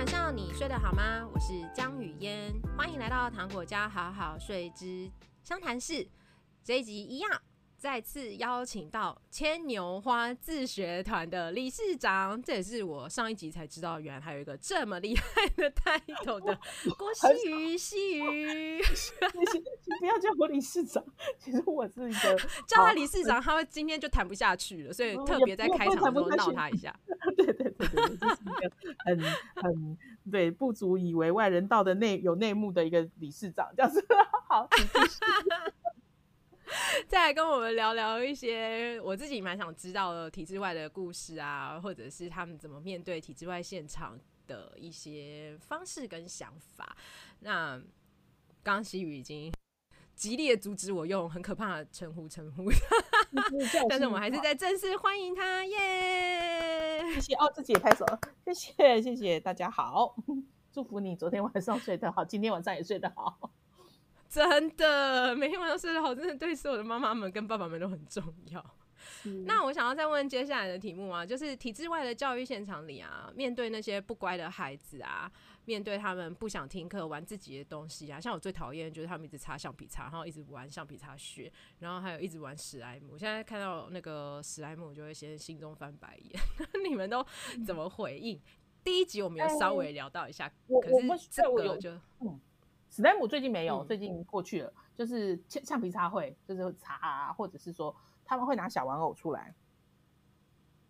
[0.00, 1.28] 晚上你睡得好吗？
[1.30, 5.10] 我是江雨嫣，欢迎来到糖果家好好睡之
[5.42, 6.08] 相谈室。
[6.64, 7.30] 这一集一样。
[7.76, 16.58] 再次邀请到牵牛花自学团的理事长，这也是我上一集才知道，原来还有一个这么厉害的 title 的
[16.98, 18.82] 郭希瑜，希瑜，你
[19.98, 21.02] 不要叫我理事长，
[21.38, 22.36] 其实我是一个
[22.68, 26.94] 叫他理事长，他会今天就谈不下去了，所以特别在开场的时候闹他一下。
[27.38, 27.49] 对
[27.86, 28.70] 对对对，这是一个
[29.04, 29.20] 很
[29.62, 29.98] 很
[30.30, 34.04] 对不足以为外人道的内有内幕的一个理事长，这样子
[34.48, 34.68] 好。
[37.08, 44.16] 再来跟我们聊聊一些我自己蛮想知道的体制外的故事啊，或者是他们怎么面对体制外现场
[44.46, 46.96] 的一些方式跟想法。
[47.40, 47.76] 那
[48.62, 49.52] 刚刚希瑜已经
[50.14, 52.70] 极力的阻止我用很可怕的称呼称呼，
[53.88, 57.04] 但是我们还是在正式欢迎他耶！
[57.14, 58.04] 谢谢哦，自己也拍手，
[58.44, 60.16] 谢谢谢谢大家好，
[60.72, 63.50] 祝福你昨天晚上睡得好，今天晚上也睡得好。
[64.28, 68.64] 真的，每天晚上睡得好，真的对所有的妈妈们跟爸爸们都很重要。
[69.46, 75.30] 那我想要再问接下来的题目啊，就是体制外的教育现场里啊，面对那些不乖的孩子啊，
[75.64, 83.12] 面对他们不想听课、玩自己的东西啊，像我最讨厌的就是他们一直擦橡皮擦，然后一直玩橡皮擦屑，然后还有一直玩史莱姆。
[83.12, 86.40] 我现在看到那个史莱姆，我就会先心中翻白眼。
[86.88, 87.24] 你们都
[87.64, 88.36] 怎么回应？
[88.36, 88.42] 嗯、
[88.82, 91.90] 第一集我们有稍微聊到一下，欸、可是这个就。
[92.92, 94.68] 史莱姆最近没有，最近过去了。
[94.74, 99.54] 嗯、就是橡皮擦会，就是擦、啊，或者是说他们会拿小玩偶出来。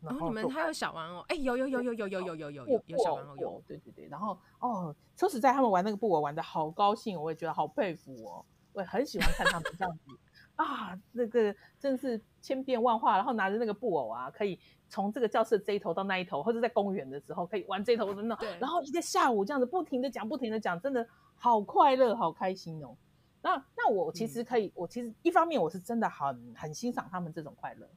[0.03, 1.20] 然后、哦、你们还有小玩偶？
[1.29, 8.45] 哎、欸，有有有有有有有有有有有小玩偶有，对对对，然后哦，说实在，他们玩那个布偶玩的好高兴，我也觉得好佩服哦。
[8.73, 10.19] 我也很喜欢看他们这样子
[10.55, 21.06] 啊，那个真是千变万化，然后拿着那个布偶啊，可以从这个教室这一头到那一头，或者在公园的时候可以玩这一头的那，对然后一个下午这样子不停的讲，不停的讲，真的。
[21.43, 22.94] 好快乐，好开心哦！
[23.41, 27.88] 那那我其实可以，嗯、我其实一方面我是真的很很欣赏他们这种快乐，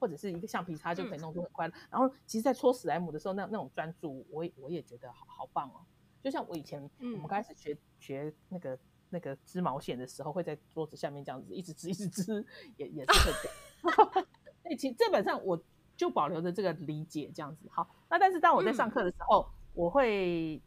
[0.00, 1.74] 或者是一个橡皮擦就可以弄出很快乐。
[1.76, 5.84] 嗯、然后其实，在搓史莱姆的时候，那那种专注，我也我也觉得好好棒哦。
[6.22, 8.78] 就像我以前我们刚开始学、嗯、学那个
[9.10, 12.44] 那个织毛线的时候，会在桌子下面这样子一直织一直织，
[12.76, 14.26] 也也是会这样。
[14.62, 15.62] 所以其实基本上我
[15.96, 17.68] 就保留着这个理解这样子。
[17.70, 20.60] 好，那但是当我在上课的时候，嗯、我会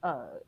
[0.00, 0.42] 呃。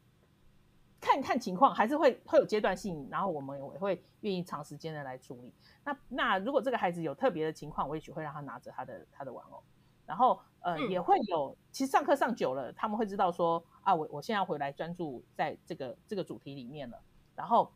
[1.05, 5.53] 看看情况，还是会会有阶段性，然后我们也会愿意长时间的来处理。
[5.85, 9.63] 那那如果这个孩子有特别的情况，我也许会让他拿着他的他的玩偶，
[10.07, 16.99] 然后呃、嗯、也会有，其实上课上久了，他们会知道说啊，我我现在要回来专注在这个这个主题里面了。
[17.37, 17.71] 然后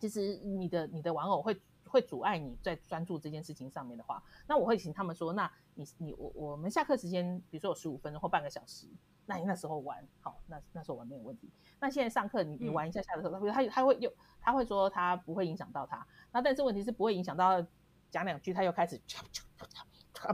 [0.00, 8.88] 其实你的你的玩偶会会阻碍你在专注这件事情上面的话，那我会请他们说，那你你我我们下课时间，比如说有十五分钟或半个小时。
[9.28, 11.52] 那你那时候玩好，那那时候玩没有问题。
[11.78, 16.04] 那现在上课，你你玩一下下的时候，他会他他会又他会说他不会影响到他。
[16.32, 17.62] 那但是问题是不会影响到
[18.10, 18.98] 讲两句，他又开始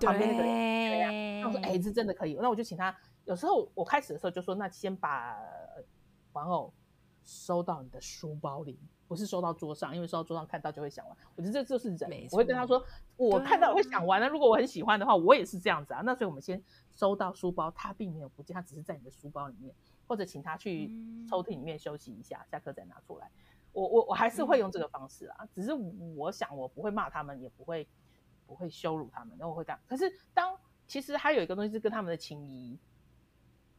[0.01, 1.41] 旁边那个人。
[1.41, 2.39] 那我说哎，这真的可以。
[2.41, 2.97] 那我就请他。
[3.25, 5.37] 有时候我开始的时候就说，那先把
[6.33, 6.73] 玩偶
[7.25, 8.79] 收到你的书包里。
[9.07, 11.17] 不是收到桌上，因为收到桌上看到就会想玩。
[11.37, 12.83] 我觉得这就是人，我会跟他说，
[13.17, 14.27] 我看到我会想玩那。
[14.27, 16.01] 如果我很喜欢的话，我也是这样子啊。
[16.01, 16.61] 那所以我们先
[16.95, 19.75] 收到书包，他并没有不见，他只是在你的书包里面，
[20.07, 20.89] 或者请他去
[21.29, 23.31] 抽屉里面休息一下，下课再拿出来。
[23.73, 27.87] 我我我还是会用这个方式啊，只是我想我不会骂他们，也不会
[28.47, 29.79] 不会羞辱他们，那我会干。
[29.87, 30.57] 可是当
[30.87, 32.79] 其实还有一个东西是跟他们的情谊，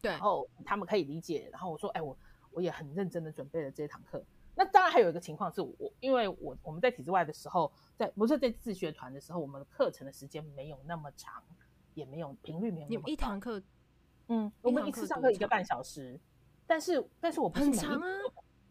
[0.02, 1.48] 对，然后他们可以理解。
[1.52, 2.18] 然后我说，哎，我
[2.52, 4.22] 我也很认真的准备了这堂课。
[4.54, 11.44] 那当然还有一个情况是我，因为我我们在体制外的时候，在不是在自学团的时候，我们的课程的时间没有那么长，
[11.96, 13.08] 也没有频率没有那么高。
[13.08, 13.60] 一堂课，
[14.28, 16.20] 嗯，我们一次上课一个半小时，
[16.68, 17.78] 但是但是我不是每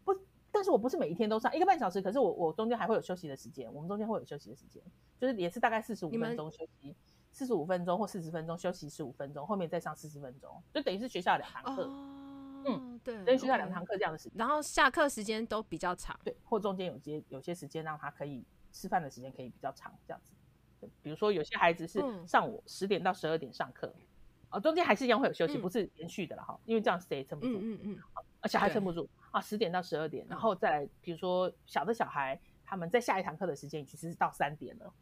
[0.05, 0.17] 不，
[0.49, 4.81] 但是我不是每一天都上一个半小时，可是我我中间还会有休息的时间，我们中间会有休息的时间，
[5.19, 6.95] 就是也是大概四十五分钟休息，
[7.31, 11.83] 四十五分钟或四十分钟休息十五分钟，后面再上四十分钟，就等于是学校两堂课。
[11.83, 12.11] 哦
[12.67, 20.33] 嗯，对，等于学校两堂课这样的时间，然后下课时间都比较长，对，或中间有些有些时间让他可以吃饭的时间可以比较长，这样子。
[20.85, 23.93] 对，比如说有些孩子是上午十点到十二点上课，
[24.49, 27.97] 哦，中间还是一样会有休息，不是连续的了哈，因为这样谁也撑不住，嗯嗯
[28.41, 34.93] 嗯，小孩撑不住啊，十点到十二点，然后再来，比如说小的小孩，他们在下一堂课的时间其实是到三点了，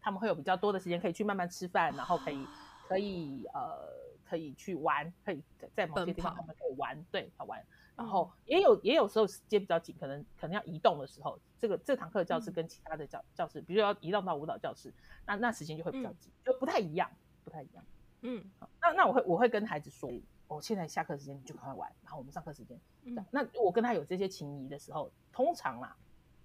[0.00, 2.46] 他们会有比较多的时间可以去慢慢吃饭，然后可以
[2.88, 4.06] 可以呃。
[4.28, 5.42] 可以去玩，可以
[5.74, 7.64] 在某些地方他们可以玩，对，好玩。
[7.96, 14.92] 然后也有也有时候时间比较紧，可能可能要移动的时候，这个这堂课教室跟其他的教教室，比如说要移动到舞蹈教室，
[15.24, 17.10] 那那时间就会比较紧，嗯、就不太一样，
[17.42, 17.82] 不太一样。
[18.20, 20.10] 嗯，好，那那我会我会跟孩子说，
[20.48, 25.96] 哦，现在下课时间你就赶快玩，然后我们上课时间，嗯，那我跟他有这些情谊的时候，通常啦，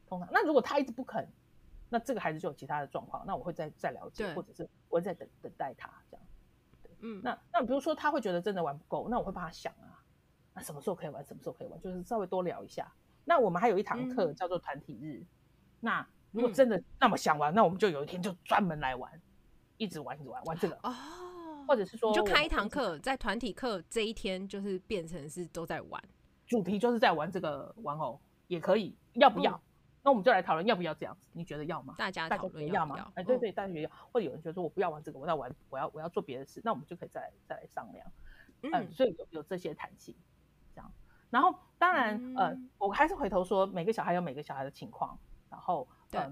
[0.07, 1.27] 通常，那如果他一直不肯，
[1.89, 6.20] 那这个孩子就有其他的状况，那我会再再了解，或者是我会再等等待他这样，对，
[7.01, 10.01] 嗯，那那比如说他会觉得真的玩不够，那我会帮他想啊，
[10.53, 12.91] 那什么时候可以玩，什么时候可以玩，就是稍微多聊一下。
[13.25, 15.27] 那我们还有一堂课叫做团体日，嗯，
[15.81, 19.11] 那如果真的那么想玩，那我们就有一天就专门来玩，
[19.77, 20.93] 一直玩一直玩玩这个哦。
[21.67, 26.03] 或者是说，就开一堂课，在团体课这一天，就是变成是都在玩，
[26.45, 29.53] 主题就是在玩这个玩偶，也可以，要不要？
[29.53, 29.61] 嗯、
[30.03, 31.29] 那我们就来讨论要不要这样子？
[31.33, 31.95] 你觉得要吗？
[31.97, 33.11] 大家讨论要吗？
[33.15, 38.05] 哎，对对，大家觉得要，或者有人觉得说我不要玩这个，我要玩，我要我要做别的事，那我们就可以再来再来商量。
[38.63, 40.15] 嗯，嗯，所以有有这些弹性，
[40.73, 40.91] 这样。
[41.29, 45.17] 然后当然，嗯、呃，我还是回头说，每个小孩有每个小孩的情况，
[45.49, 46.31] 然后，嗯、呃，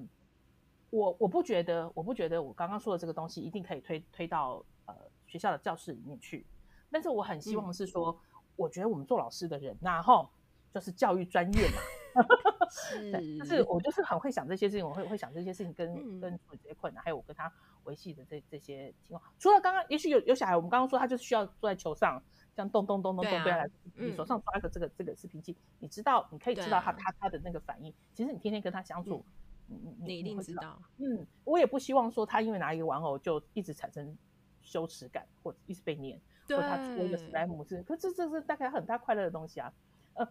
[0.89, 4.95] 我我不觉得，我不觉得我刚刚说的这个东西一定可以推推到呃。
[5.29, 6.43] 学校的教室里面去，
[6.89, 8.17] 但是我很希望是说，嗯、
[8.55, 10.27] 我觉得我们做老师的人、啊，然后
[10.73, 12.23] 就是教育专业嘛，
[12.69, 17.51] 是，就是我就是很会想这些事情，我会会想这些事情跟、嗯、跟处理这些困难，还有我跟他
[17.83, 19.21] 维系的这这些情况。
[19.37, 22.21] 除了刚刚，也许有有小孩，我们刚刚说他就是需要坐在球上，
[22.55, 27.93] 这样咚咚咚咚咚对、啊、来，你手上抓一个这个这个视频器，你知道，你可以知道他、啊、他他的那个反应。
[28.13, 29.23] 其实你天天跟他相处，
[29.69, 30.81] 嗯、你你一定知道。
[30.97, 34.17] 嗯，我也不希望说他因为拿一个玩偶就一直产生。
[34.61, 39.73] 羞耻感，或者一直被念，或者他做一个史莱姆是，可是这这是大概很大快乐的东西啊。
[40.13, 40.27] 呃，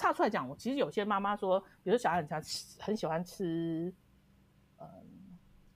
[0.00, 3.92] 岔出来讲，我其实有些妈妈说，比如说小孩很吃，很喜欢吃，
[4.78, 4.86] 嗯，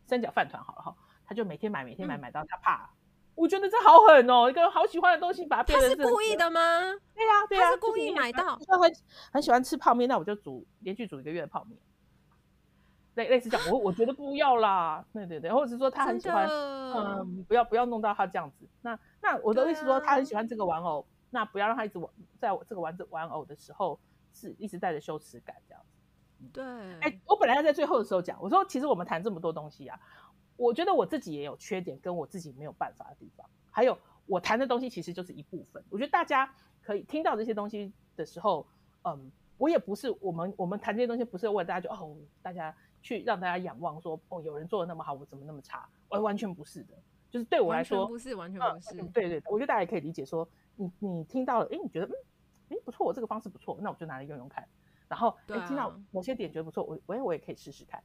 [0.07, 2.85] 三角饭团好了哈，他就每天买，每天买，买到他怕。
[2.85, 2.89] 嗯、
[3.35, 6.61] 我觉得这好狠哦，一个好喜欢的东西，把它变成他是故意的吗？
[7.15, 8.59] 对呀、啊，对呀、啊，他是故意买到。
[8.67, 8.93] 他很
[9.33, 11.79] 很喜欢吃泡面，那我就煮连续煮一个月的泡面。
[13.15, 18.67] 类类似这样，我我觉得不要啦，对对对，或者是说他很喜欢，嗯，不要不要弄到他这样子。
[18.83, 22.11] 那那我的意思是说，他很喜欢这个玩偶，啊、那不要让他一直玩，
[22.41, 24.01] 在我这个玩这玩偶的时候，
[24.35, 26.51] 是一直带着羞耻感这样子。
[26.53, 29.99] 对，哎、欸，我本来要在最后的时候讲，我说其实我们谈这么多东西啊，
[30.57, 33.97] 我觉得我自己也有缺点，跟我自己没有办法的地方，还有
[34.27, 35.83] 我谈的东西其实就是一部分。
[35.89, 38.67] 我觉得大家可以听到这些东西的时候，
[39.05, 42.75] 嗯，我也不是我们我们谈这些东西不是为了大家就哦大家。
[43.05, 45.87] 去让大家仰望说，哦，有人做的那么好，我怎么那么差？
[46.09, 46.95] 完完全不是的，
[47.31, 48.97] 就是对我来说，不是完全不是。
[49.13, 52.17] 对对，我觉得大家也可以理解说，你你听到了，哎，你觉得嗯，
[52.69, 54.67] 哎不错，我这个方式不错，那我就拿来用用看。
[55.09, 58.03] 然后哎、啊，听到某些点觉得不错，我我我也可以试试看。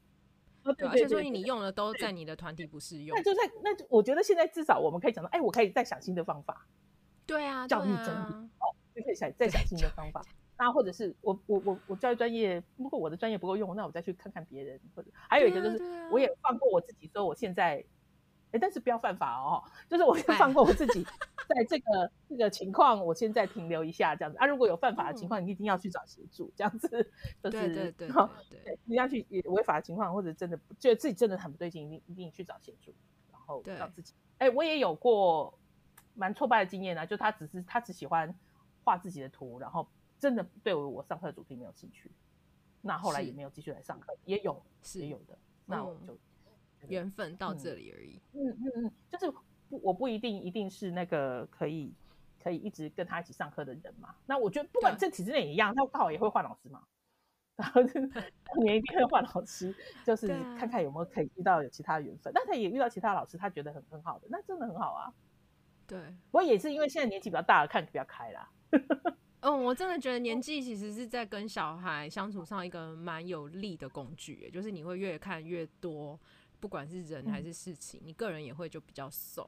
[0.63, 6.65] 对，对，对，对，对，而且说你用的都在你的团体不适用，那就在那，我觉得现在至少我们可以讲到，哎，我可以再想新的方法。
[7.25, 10.21] 对啊，教育整理哦，就可以想再想新的方法。
[10.57, 14.77] 那或者是我我我我教育专业，如果我的专业不够用，那我再去看看别人。
[14.93, 17.81] 或者还有一个就是，我也放过我自己，说我现在，
[18.51, 19.63] 哎，但是不要犯法哦。
[19.87, 21.03] 就是我 也放过我自己，
[21.47, 24.45] 在这个这个情况，我现在停留一下这样子啊。
[24.45, 27.11] 如果有犯法的情况，你一定要去找协助，这样子就是
[27.41, 28.07] 对对对
[28.49, 32.93] 对，你要去违法的情况，或者真的觉得自己真的很不对劲，一定一定去找协助，
[33.31, 34.13] 然后让自己。
[34.37, 35.57] 哎，我也有过
[36.13, 38.33] 蛮挫败的经验啊，就他只是他只喜欢
[38.83, 39.87] 画自己的图，然后。
[40.21, 42.11] 真的对我我上课的主题没有兴趣，
[42.81, 46.13] 那后来也没有继续来上课，也有是也有的，那我就
[46.87, 48.19] 缘分到这里而已。
[48.33, 49.31] 嗯嗯嗯，就是
[49.69, 51.93] 不我不一定一定是那个可以
[52.41, 54.15] 可以一直跟他一起上课的人嘛。
[54.25, 56.83] 那我觉得不管这体制内也一样，他刚好也会换老师嘛。
[57.59, 62.31] 然后就你一定会换老师，就是看看有没有可以遇到有其他的缘分。
[62.33, 65.13] 但他也遇到其他老师，他觉得很很好的，那真的很好啊。
[65.85, 65.99] 对，
[66.31, 68.49] 不过也是因为现在年纪比较大了，看比较开啦。
[69.41, 76.17] 嗯，我真的觉得年 纪其实是在跟小孩相处上一个蛮有利的工具，就是你会越看越多，
[76.59, 79.47] 不管是人还是事情，你个人也会就比较松。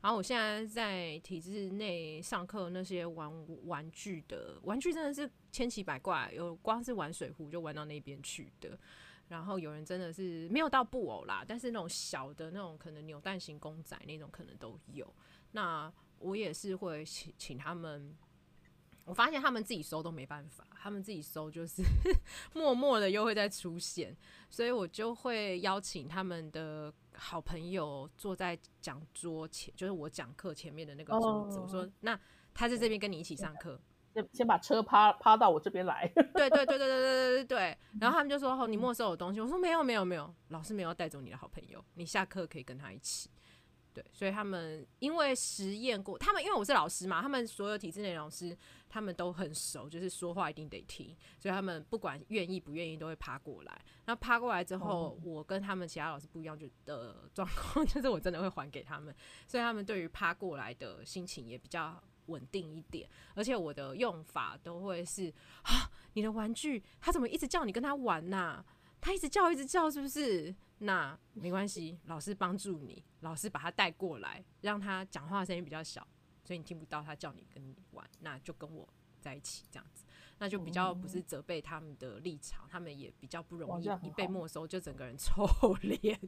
[0.00, 3.30] 然后我现在在体制内上课，那些玩
[3.66, 8.78] 玩具的玩具真的是千奇百怪，有光是玩水壶就玩到那边去的，
[9.28, 15.14] 然后有人真的是没有到布偶啦，但是那种小的那种可能扭蛋型公仔那种可能都有。
[15.52, 18.16] 那我也是会请请他们。
[19.04, 21.82] 我发现他们自己搜都没办法，他们自己搜就是
[22.54, 24.16] 默默的又会再出现，
[24.48, 31.58] 所以我就会邀请他们的好朋友坐在讲桌前，就是我讲课前面的那个桌子。
[31.58, 31.64] Oh.
[31.64, 32.18] 我说：“那
[32.54, 33.80] 他在这边跟你一起上课，
[34.14, 36.06] 先先把车趴趴到我这边来。
[36.34, 37.78] ”对对对对对对对对对。
[38.00, 43.28] 然后他们就说：“哦，你没收我东西。”我说：“没有没有没有，老师没有带走你的好朋友，你下课可以跟他一起。”
[43.94, 48.56] 对，所以他们因为实验过，他们因为我是老师嘛，他们所有体制内老师，
[48.88, 53.84] 他们都很熟，就是说话一定得听，所以他们不管愿意不愿意，都会趴过来。
[54.06, 59.14] 那趴过来之后，我跟他们其他老师不一样，就的状况 就是我真的会还给他们，
[59.46, 65.32] 所以他们对于趴过来的心情也比较稳定一点，而且我的用法都会是
[65.62, 68.64] 啊，你的玩具他怎么一直叫你跟他玩呐、啊？
[69.02, 70.54] 他一直叫一直叫，是不是？
[70.84, 76.06] 那没关系，老师帮助你，老师把他带过来，让他讲话声音比较小，
[76.44, 78.88] 所以你听不到他叫你跟你玩，那就跟我
[79.20, 80.04] 在一起这样子，
[80.38, 85.46] 那就比较不是责备他们的立场，他们也比较不容易一被没收就整个人 臭
[85.82, 86.18] 脸。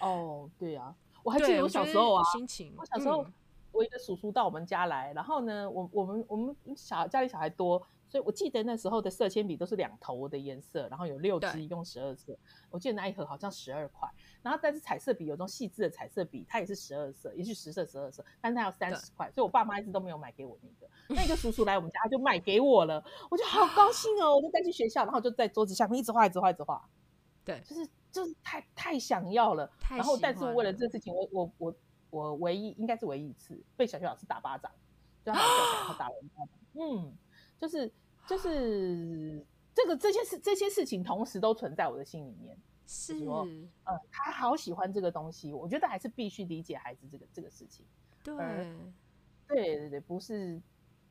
[0.00, 3.26] 哦，对啊，我还记得我小时候啊，心情，我小时候。
[3.72, 12.38] 我一个叔叔到我们家来，然后呢，我我们我们小家里小孩多，所以我记得那时候的色铅笔都是两头的颜色，然后有六支，一共十二色。
[12.68, 14.06] 我记得那一盒好像十二块，
[14.42, 20.92] 然后但是彩色笔有种细致的彩色笔，它也是十二色，也是十色十二色，但是它要三十块，所以我爸妈一直都没有买给我那个。
[21.08, 26.86] 那个叔叔来我们家就买给我了，我就好高兴哦，我就带去学校，然后就在桌子下面一直画，一直画，一直画。
[27.46, 31.74] 对，就是就是太太想要了，太然后但是为了这事情，我我我。
[32.12, 34.70] 我唯一应该是唯一一次被小学老师打巴掌，
[35.24, 36.58] 就他叫起来，然后打了一巴掌。
[36.74, 37.16] 嗯，
[37.58, 37.90] 就是
[38.26, 42.56] 就是这个这些事这些事情同时都存在我的心里面。
[42.86, 43.46] 是，说
[43.84, 47.86] 呃，他好喜欢这个东西，我觉得还是必须理解孩子这个这个事情。
[48.22, 48.36] 对，
[49.46, 50.60] 对对对，不是，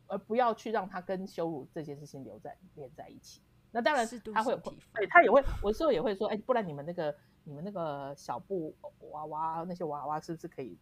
[0.07, 3.41] 而不要去让他跟羞辱这件事情留在连在一起。
[3.71, 4.55] 那当然他会，
[4.93, 8.75] 对他也会，我有时候也会说，哎，不然你们那个你们那个小布
[9.11, 10.77] 娃娃那些娃娃是不是可以？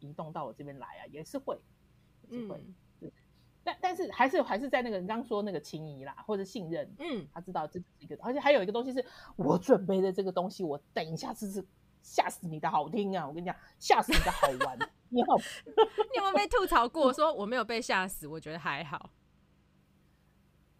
[0.00, 1.56] 移动到我这边来啊，也是会，
[2.28, 2.74] 也是会，嗯、
[3.64, 9.04] 但但是还是还是在那个你刚刚说那个情谊啦，或者信任，嗯，他知道这是一个，而且还有一个东西是
[9.36, 11.64] 我准备的这个东西，我等一下试试
[12.02, 13.26] 吓死你的好听啊！
[13.26, 14.76] 我跟你讲，吓死你的好玩，
[15.10, 15.36] 你好，
[16.10, 17.12] 你有没有被吐槽过？
[17.12, 19.10] 说我没有被吓死，我觉得还好。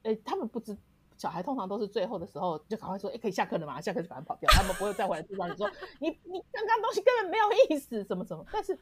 [0.03, 0.77] 哎、欸，他们不知
[1.17, 3.81] 小孩通常都是最后的时候就赶快说，哎、欸，可以下课了吗？
[3.81, 5.71] 下课就赶快跑掉，他们不会再回来吐槽你说
[6.01, 8.77] 你你刚刚东西根本没有意思，什么什么，但是。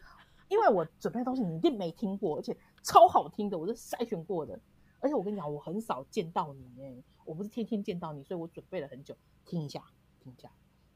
[0.51, 4.61] 因为我准备的东西你一定没听过，而且超好听的，我是筛选过的。
[4.99, 9.17] 而且我跟你讲，我很少见到你哎，我不是天天见到你，所以我准备了很久，
[9.47, 9.83] 听一下，
[10.23, 10.51] 听一下，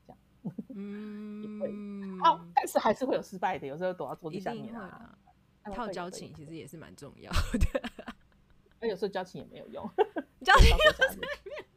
[0.06, 0.18] 这样。
[0.74, 1.72] 嗯，会。
[2.22, 5.18] 好，但是还是会有失败的，有时候躲到桌子下面啊。
[5.72, 8.14] 套交情其实也是蛮重要的，
[8.80, 9.88] 那有时候交情也没有用，
[10.42, 10.76] 交情。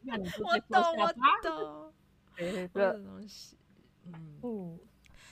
[0.44, 1.92] 我懂，我懂。
[2.36, 3.56] 这个东西，
[4.04, 4.78] 嗯嗯。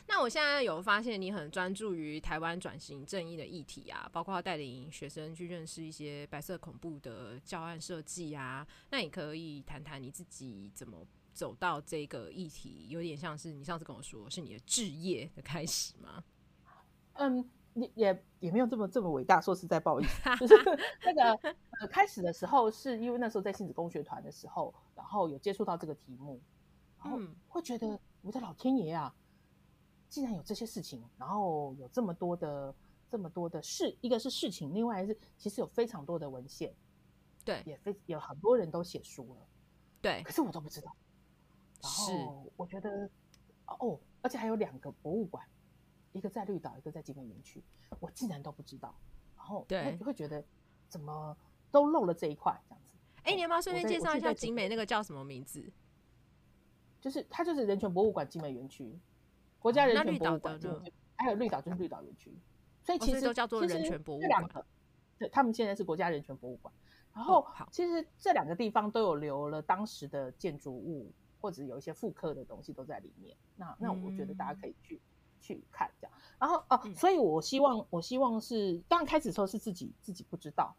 [0.09, 8.67] 那我现在有发现你很专注于台湾转型正义的议题啊，包括带领学生去认识一些白色恐怖的教案设计啊。
[8.91, 12.87] 那你可以谈谈你自己怎么走到这个议题？
[12.89, 16.23] 有点像是你上次跟我说是你的置业的开始吗？
[17.15, 19.41] 嗯，也也也没有这么这么伟大。
[19.41, 20.55] 说实在，不好意思， 就是
[21.05, 26.41] 那个呃，开始的时候是因为那时候在亲子工学团的时候，然后有接触到这个题目，
[27.03, 29.13] 然后会觉得我的老天爷啊！
[30.09, 32.75] 既然有这些事情，然后有这么多的
[33.11, 36.75] 这么多的事，一个是事情，另外是其实有非常多的文献，
[37.45, 39.47] 对，也非有很多人都写书了，
[40.01, 40.95] 对，可是我都不知道。
[41.83, 43.09] 然后我觉得
[43.67, 45.45] 哦，而且还有两个博物馆，
[46.13, 47.63] 一个在绿岛，一个在景美园区，
[48.01, 48.95] 我竟然都不知道。
[49.37, 50.43] 然后对，会觉得
[50.89, 51.37] 怎么
[51.71, 52.97] 都漏了这一块这样子。
[53.25, 55.71] 哎，你要不要顺便介绍一下景美那个叫什么名字？
[57.01, 58.99] 就是它就是人权博物馆景美园区。
[59.59, 60.61] 国家人权博物馆，
[61.17, 62.33] 还有绿岛就是绿岛园区，
[62.83, 64.31] 所以其实都叫做人权博物馆。
[64.31, 64.67] 这两个，
[65.19, 66.73] 对，他们现在是国家人权博物馆。
[67.13, 71.11] 然后，其实这两个地方都有留了当时的建筑物，
[71.41, 73.37] 或者有一些复刻的东西都在里面。
[73.57, 75.01] 那那我觉得大家可以去
[75.41, 76.17] 去看这样。
[76.39, 80.77] 然后哦，所以我希望我希望是刚开始的时候是自己自己不知道，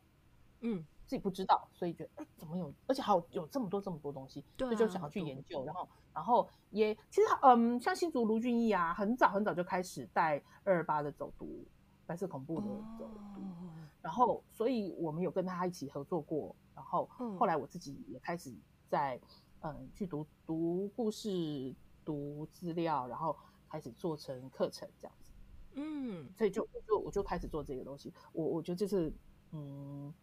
[0.62, 0.86] 嗯。
[1.08, 2.72] 自己不知道，所以觉得哎，怎么有？
[2.86, 5.64] 而且还有有这么多这么多东西，对、啊，就想要去研究。
[5.64, 11.66] 然后，然后也其实嗯，像新竹卢俊义啊，很早很早就开始带二二八的走读，
[12.06, 12.68] 白色恐怖的
[13.00, 13.40] 走读。
[13.40, 13.72] 哦、
[14.02, 16.54] 然后，所以我们有跟他一起合作过。
[16.76, 17.10] 然后
[17.40, 18.54] 后来我自己也开始
[18.90, 19.18] 在
[19.62, 21.74] 嗯去读读故事、
[22.04, 23.34] 读资料，然后
[23.70, 25.32] 开始做成课程这样子。
[25.76, 28.14] 嗯，所以就就我就开始做这个东西。
[28.34, 29.10] 我我觉得这是
[29.52, 30.14] 嗯。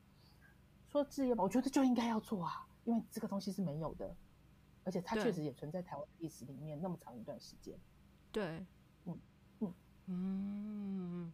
[0.94, 4.14] 说置业吧，我觉得就应该要做啊，因为这个东西是没有的，
[4.84, 7.76] 而且它确实也存在台湾历史里面那么长一段时间。
[8.30, 8.64] 对，
[9.04, 9.18] 嗯
[9.58, 9.74] 嗯
[10.06, 11.32] 嗯。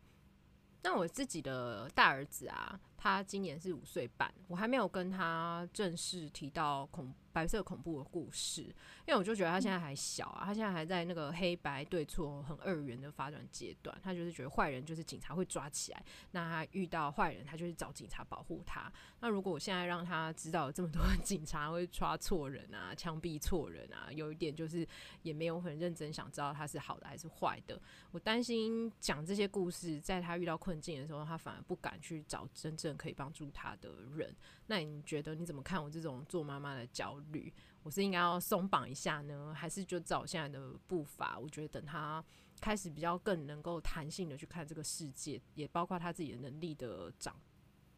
[0.83, 18.93] 那我自己的大儿子啊，他今年是五岁半，我还没有跟他正式提到恐白色恐怖的故事，因为我就觉得他现在还小啊，他现在还在那个黑白对错很二元的发展阶段，他就是觉得坏人就是警察会抓起来，那他遇到坏人，他就去找警察保护他。
[19.21, 24.87] 那如果我现在让他知道这么多 警察会抓错人啊，枪毙错人啊，有一点就是
[25.23, 27.81] 也没有很认真想知道他是好的还是坏的，
[28.11, 34.35] 我担心讲这些故事，在他遇到困境的时候，他反而不敢去找真正可以帮助他的人。
[34.67, 37.53] 那你觉得你怎么看我这种做妈妈的焦虑？
[37.83, 41.39] 我是应该要松绑一下呢，还是就照现在的步伐？
[41.39, 42.23] 我觉得等他
[42.61, 47.35] 开始比较更能够弹性的去看这个世界，也包括他自己的能力的长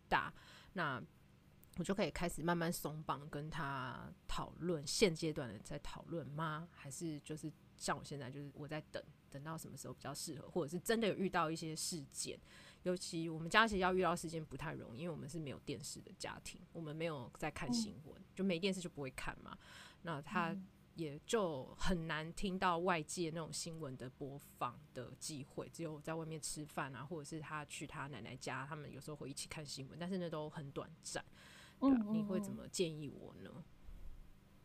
[0.08, 0.32] 大，
[0.74, 1.02] 那
[1.78, 4.86] 我就可以开始慢慢松绑，跟他讨论。
[4.86, 6.68] 现阶段的在讨论吗？
[6.70, 12.38] 还是就是像我现在，就是我在等，等到什么时候比较适合，或者是真的有遇到一些事件？
[12.84, 19.56] 尤其我们家其实要遇到事件不太容易，因为我们是没有电视的家庭，我们没有在看新闻，嗯、就没电视就不会看嘛。
[20.02, 20.52] 那他
[20.96, 31.24] 也就很难听到外界那种新闻的播放的机会，只有在外面吃饭啊，或者是他去他奶奶家，他们有时候会一起看新闻，但是那都很短暂。
[31.78, 33.64] 对啊，你会怎么建议我呢？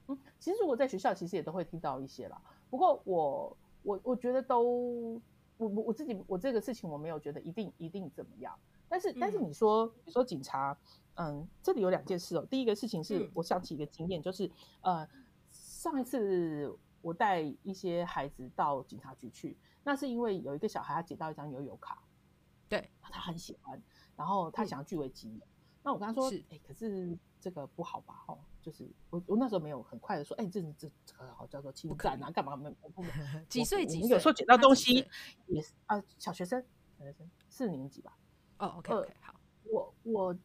[0.08, 2.42] 嗯，其实如果在学校，其实也都会听到一些啦。
[2.70, 5.22] 不过我我我觉得都。
[5.58, 10.78] 我我我自己我这个事情我没有觉得一定一定怎么样，但是但是你说你说警察，
[11.16, 12.46] 嗯，这里有两件事哦。
[12.50, 14.50] 第一个事情是我想起一个经验，就是
[14.82, 15.08] 呃
[15.50, 16.72] 上一次
[17.02, 22.04] 我带一些孩子到警察局去，那是因为有一个小孩他捡到一张悠游卡，
[22.70, 23.82] 对，他很喜欢，
[24.16, 25.46] 然后他想要据为己有。
[25.84, 28.26] 那我跟他说，哎，可是这个不好吧？
[28.28, 32.76] 哦，就是我我那时候没有很快的说，哎，这这这个好叫做侵占啊，干嘛没有？
[33.48, 34.10] 几岁几岁？
[34.10, 35.08] 有时候捡到东西
[35.46, 36.62] 也是啊，小学生，
[37.00, 38.18] 小学生四年级吧。
[38.58, 39.34] 哦 OK，好，
[39.72, 40.38] 我我。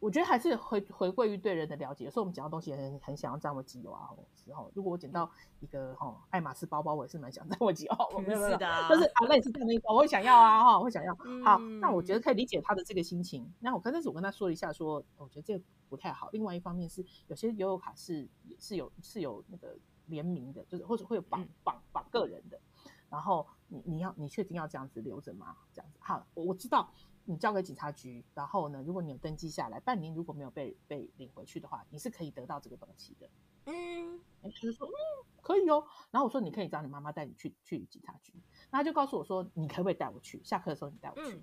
[0.00, 2.04] 我觉得还是回回归于对人的了解。
[2.04, 8.20] 有时候我们捡到东西很很想要占为己有啊，时候如果我捡到一个哈爱马仕包包，我也是蛮想占为己有。
[8.20, 11.14] 没有没有，是的，就是啊类似这样的一个，我会想要啊哈，我会想要。
[11.42, 13.50] 好，那我觉得可以理解他的这个心情。
[13.60, 16.28] 那我刚开始我跟他说了一下说，说我觉得这个不太好。
[16.32, 19.74] 另外一方面是有些悠游卡是也是有是有那个
[20.06, 22.60] 联名的，就是或者会有绑绑绑个人的。
[23.08, 25.56] 然后你你要你确定要这样子留着吗？
[25.72, 26.92] 这样子好，我我知道。
[27.24, 33.30] 你交给警察局，然后呢，如果你有登记下来，半年如果没有被被领回去的话，你是可以得到这个东西的。
[33.66, 34.92] 嗯，他就说嗯
[35.40, 35.86] 可以哦。
[36.10, 38.32] 然后我说你可以找你妈妈带你去去警察局，
[38.70, 40.42] 然后他就告诉我说你可不可以带我去？
[40.44, 41.36] 下课的时候你带我去。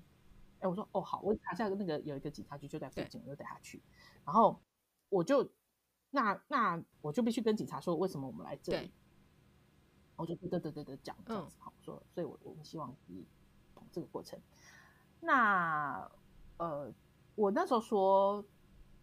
[0.59, 3.81] 哎、嗯，我说哦好，我查下那个有一个警察局就在附近，我就带他去。
[4.23, 4.61] 然后
[5.09, 5.51] 我就
[6.11, 8.87] 那那我就必须跟警察说为什么我们来这里。
[8.87, 8.91] 对
[10.17, 13.25] 我就嘚嘚嘚嘚嘚讲这样子，好、嗯、说，所以我我们希望可以
[13.73, 14.39] 懂这个过程。
[15.21, 16.09] 那
[16.57, 16.91] 呃，
[17.35, 18.43] 我那时候说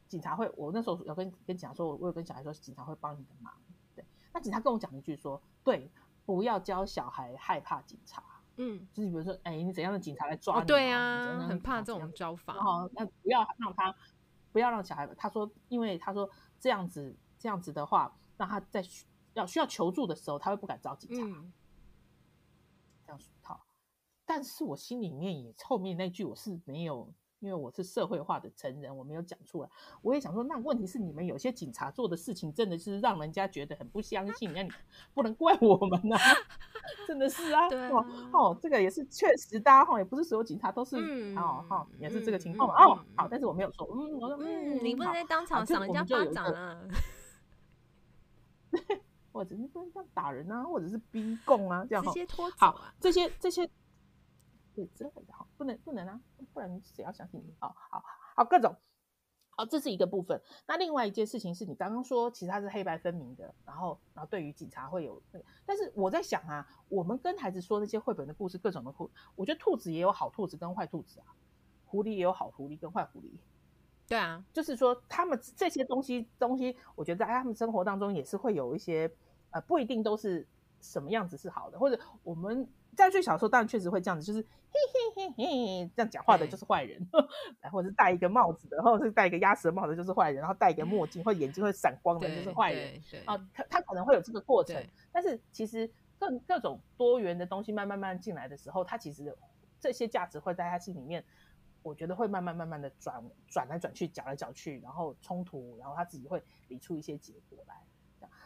[0.09, 3.52] 警察会，我那时候有跟跟警察说，我有跟小孩说警察会帮你的忙。
[3.94, 4.04] 对，
[4.35, 5.90] 那警察跟我讲一句说，对，
[6.26, 8.22] 不要教小孩害怕警察。
[8.57, 10.66] 嗯，就是比如说，哎、欸，你怎样的警察来抓你、啊哦？
[10.66, 12.54] 对啊，很怕这种教法。
[12.54, 13.94] 然后那不要让他，
[14.50, 15.07] 不要让小孩。
[15.14, 16.28] 他说，因为他说
[16.59, 18.83] 这样子这样子的话，让他在
[19.35, 21.22] 要需要求助的时候，他会不敢找警察。
[21.24, 21.52] 嗯、
[23.07, 23.67] 这样好。
[24.29, 27.11] 但是我心里面也后面那句我是没有，
[27.41, 29.71] 因为我是社会化的成人，我没有讲出来。
[30.03, 34.69] 我也想说，那问题是你们有些警察做的事情真的是让人家觉得很不相信，那你
[35.14, 36.19] 不能怪我们啊，
[37.09, 37.67] 真的是啊。
[37.71, 43.05] 对啊哦，哦，这个也是确实的哈，也不是所有警察都是、嗯、哦哈，也是这个情况、嗯、哦。
[43.17, 46.79] 好，但是我没有说，嗯，我说嗯，你不能在当场赏人家巴掌啊。
[49.33, 53.67] 或者是不能这样打人啊，或者是逼供啊，这样直接拖走、啊、好，这些这些。
[54.87, 56.21] 之类的哈，不能不能啊，
[56.53, 57.55] 不然谁要相信你？
[57.59, 58.03] 好好
[58.37, 58.75] 好，各种
[59.51, 60.41] 好，这是一个部分。
[60.67, 71.27] 那另外一件事情是你刚刚说，其实它是黑白分明的，然后然后对于警察会有那个，但是我在想啊，我们跟孩子说那些绘本的故事，各种的兔，我觉得兔子也有好兔子跟坏兔子啊，
[71.87, 73.31] 狐狸也有好狐狸跟坏狐狸。
[74.07, 79.12] 对啊，就是说他们这些东西东西，我觉得在他们生活当中也是会有一些
[79.51, 80.47] 呃，不一定都是
[80.81, 82.69] 什么样子是好的，或者我们。
[82.98, 84.46] 在最小的时候，当然确实会这样子，就是嘿
[85.14, 87.00] 嘿嘿嘿这样讲话的就是坏人，
[87.61, 99.32] 然后是戴一个帽子的，或者是戴一个鸭舌帽的就是坏人，然后戴一个墨镜或眼睛会闪光的就是坏人啊，他他可能会有这个过程，但是其实各各种多元的东西慢慢慢慢进来的时候，他其实
[99.78, 101.24] 这些价值会在他心里面，
[101.84, 107.76] 我觉得会慢慢慢慢的转转来转去，搅来搅去，然后冲突，然后他自己会理出一些结果来。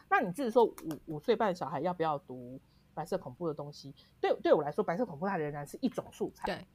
[0.09, 0.75] 那你自己说五
[1.07, 2.61] 五岁半的小孩要不要读？
[2.93, 6.45] 白色恐怖的东西，对对我来说，白色恐怖它仍然是一种素材。
[6.45, 6.67] 对，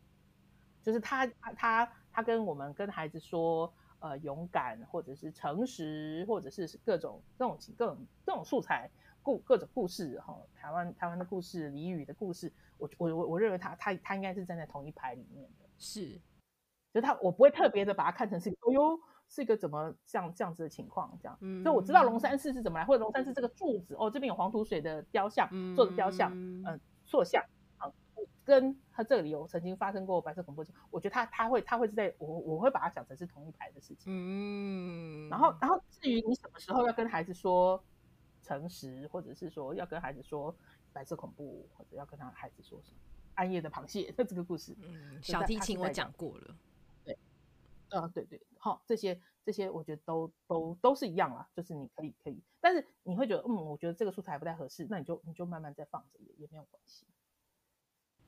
[0.83, 8.91] 就是它它它他跟我们跟孩子说，呃，勇敢，或者是诚实，或者是各种各种各种各种素材
[9.23, 16.21] 故各种故事哈，台湾台湾的故事，俚语的故事，我我我我认为他他他应该是站在同一排里面的，是，
[16.93, 18.99] 就他我不会特别的把它看成是，哎呦。
[19.29, 27.45] 是一个怎么像这样子的情况，这样，嗯、所以我知道龙山寺是怎么来，或者龙山寺这个柱子，哦，这边有黄土水的雕像，嗯、做的雕像，嗯、呃，塑像，
[27.77, 27.93] 啊，
[28.43, 37.83] 跟他这里有曾经发生过白色恐怖，我觉得他他会他会是在我我会把它想成是同一排的事情，嗯，然后然后至于你什么时候要跟孩子说
[38.43, 40.57] 诚实，或者是说要跟孩子说
[40.91, 42.97] 白色恐怖，或者要跟他孩子说什么
[43.35, 46.57] 暗夜的螃蟹， 这个故事，嗯，小提琴我讲过了。
[47.91, 57.07] 啊、呃，对对，好，这些这些我觉得都都都是一样啦，就是你可以可以，但是你会觉得，嗯，我觉得这个素材不太合适，那你就你就慢慢再放着也也没有关系。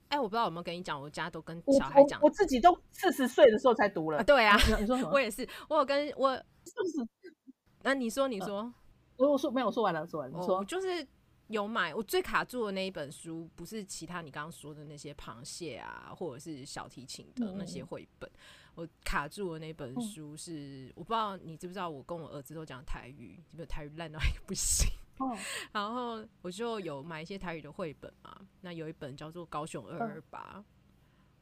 [0.08, 4.18] 哎，我不知道有没有跟你讲，我家都跟小孩讲，我，自己都四十岁的时候才读了。
[4.18, 5.10] 啊对啊，你说什么？
[5.12, 7.34] 我也是，我有跟我 是不是？
[7.82, 8.72] 那、啊、你说你说，
[9.16, 11.06] 我、呃、我说没有，我说完了，说完了，你说、我、就是。
[11.50, 18.30] 有买，我最卡住的那一本书，不是其他你刚刚说的那些螃蟹啊，或者是小提琴的那些绘本。
[18.30, 18.40] 嗯、
[18.80, 24.90] 我卡住的那本书是，嗯、我不知道你知不知道，我跟我儿子都讲台语，基本台语烂到也不行。
[25.20, 25.36] 哦、
[25.70, 30.56] 然后我就有买一些台语的绘本嘛，那有一本叫做《高雄二二八》，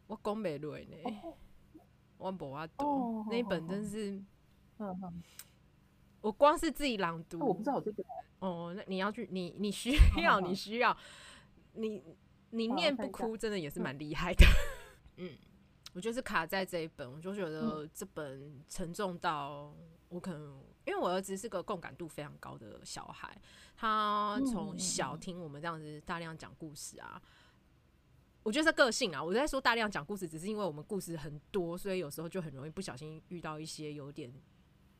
[0.08, 0.96] 我讲不落呢，
[2.16, 4.14] 我不阿读，那一本真是，
[4.78, 5.22] 嗯嗯，
[6.20, 8.04] 我光是自己朗读，我不知道这个。
[8.40, 10.96] 哦，那你要去，你你需要，你需要，
[11.74, 12.02] 你
[12.50, 14.44] 你念不哭，真的也是蛮厉害的。
[15.18, 15.30] 嗯，
[15.98, 19.74] 我就是卡在这一本，我就觉得这本沉重到
[20.08, 23.36] 我可能，因为我儿子是个共感度非常高的小孩，
[23.76, 27.20] 他从小听我们这样子大量讲故事啊，
[28.44, 29.20] 我觉得是个性啊。
[29.20, 34.32] 我在说大量讲故事，只是因为我们故事很多，所以有时候就很容易不小心遇到一些有点。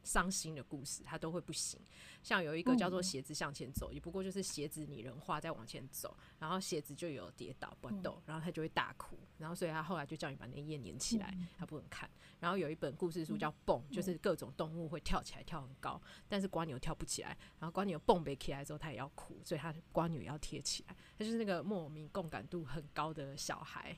[0.09, 1.79] 伤心的故事，他都会不行。
[2.23, 12.09] 像有一个叫做鞋子向前走，也不过就是鞋子拟人化在往前走，然后鞋子就有跌倒不动，然后他就会大哭，然后所以他后来就叫你把那页粘起来，他不能看。
[12.41, 20.97] 然后有一本故事书叫蹦，就是各种动物会跳起来跳很高，但是瓜牛跳不起来，然后瓜牛蹦没起来之后，他也要哭，所以他瓜牛也要贴起来。
[21.19, 23.97] 他就是那个莫名共感度很高的小孩，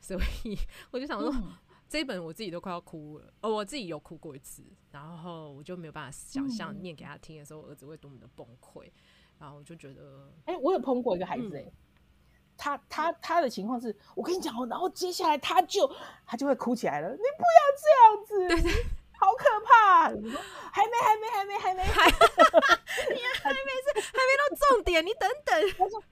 [0.00, 0.58] 所以
[0.90, 1.32] 我就想说。
[1.92, 8.90] 这一本我自己都快要哭了，哦，我自己有哭过一次，然后我就没有办法想象念给他听的时候，我儿子会多么的崩溃，
[9.38, 11.72] 然后我就觉得，哎、欸，我有碰过一个孩子、欸，哎、嗯，
[12.56, 15.86] 他他他的情况是，我跟你讲哦，然后接下来他就
[16.24, 18.72] 他就会哭起来了，你不要这样子，对对，
[19.20, 20.08] 好可怕，
[20.72, 25.60] 还没还没还没还没还， 你还没是还没到重点，你等等。
[25.90, 26.02] 真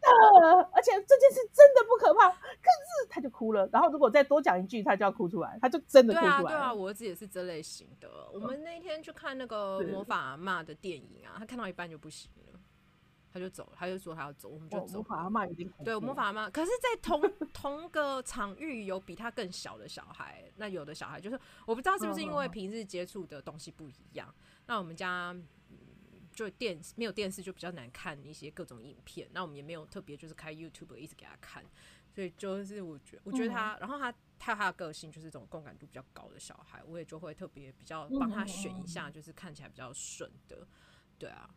[0.00, 3.68] 的，而且这件事真的不可怕，可是他就哭了。
[3.72, 6.42] 然后如果再多讲一句，他就要哭出来，他就真的哭出来。
[6.42, 8.28] 对啊，对啊，我儿子也是这类型的。
[8.32, 12.60] 我们那天去看那个魔法阿嬷的电影啊，他看到一半就不行了，
[13.32, 14.94] 他就走了，他就说他要走，我们就走。
[14.98, 17.20] 魔法阿嬷已经对魔法阿嬷，可是，在同
[17.52, 24.34] 同个场域有比他更小的小孩，那有的小孩就是我不知道是不是因为平日接触的东西不一样。
[24.66, 25.36] 那我们家。
[26.36, 31.64] 就电没有电视就比较难看一些各种影片，那我们也没有特别就是开 YouTube 一直给他看，
[32.14, 40.58] 所以就是我觉我觉得他，嗯、然后他他他的个性就是这种共感度比较高的小孩，我也就会特别比较帮他选一下，就是看起来比较顺的，
[41.18, 41.48] 对啊，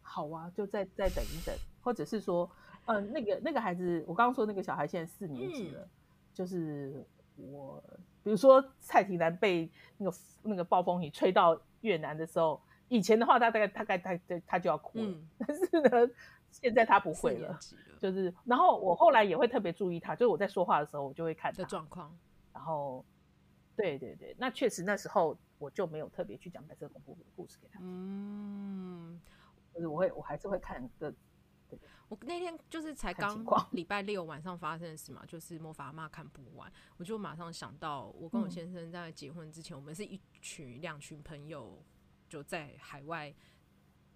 [0.00, 2.50] 好啊，就再再等一等，或者是说，
[2.86, 5.90] 呃，那个那个孩子，我刚刚说那个小孩现在四年级了，嗯、
[6.32, 7.84] 就是我
[8.24, 12.58] 比如说蔡廷南被那个那个暴风雨吹到越南的时候。
[12.92, 16.12] 以前的话，他大概大概他他他就要哭了，嗯、但是呢，
[16.50, 17.58] 现在他不会了，了。
[17.98, 22.14] 就是，然后我后来也会特别注意他，就是我在说话的时候，我就会看他的状况，
[22.52, 23.02] 然后，
[23.74, 29.18] 对对对，那确实那时候我就没有特别去讲白色恐怖的故事给他，嗯，
[29.72, 31.10] 就是我会我还是会看个，
[31.70, 31.78] 对。
[32.10, 41.82] 我那天就是才刚礼拜六晚上发生的事嘛，就是魔法阿妈看不完，我就马上想到我跟我先生在结婚之前，嗯、我们是一群两群朋友。
[42.32, 43.30] 就在海外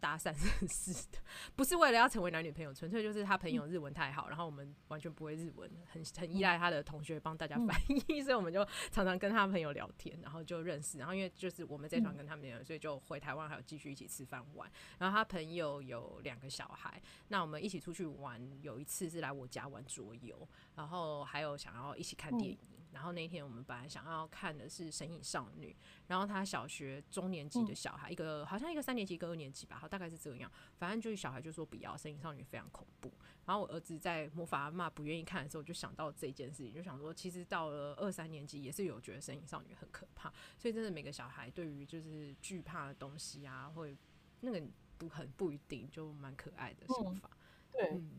[0.01, 1.19] 搭讪认识的，
[1.55, 14.71] 不是为了要成为男女朋友，纯粹就是他朋友日文太好，然后我们完全不会日文，很很依赖他的同学帮大家翻译， 所以我们就常常跟他朋友聊天，然后就认识，然后因为就是我们这团跟他们，所以就回台湾还有继续一起吃饭玩。
[14.97, 22.59] 然后他朋友有两个小孩，那我们一起出去玩，有一次是来我家玩桌游，然后还有想要一起看电影。
[22.97, 30.51] 然后那天我们本来想要看的是《神隐少女》，然后他小学中年级的小孩，嗯、一个好像一个三年级，一个二年级吧，好，大概是这样。
[30.79, 33.13] 反正就是小孩就说不要《神隐少女》非常恐怖。
[33.45, 40.33] 然后我儿子在魔法阿妈不愿意看的时候，我就想到这件事情，就想说，其实到了二三年级也是有觉得《神隐少女》很可怕。
[40.57, 43.95] 所以真的每个小孩对于就是惧怕的东西啊，会
[44.41, 47.29] 那个不很不一定，就蛮可爱的想法。
[47.33, 47.91] 嗯、对。
[47.91, 48.11] 嗯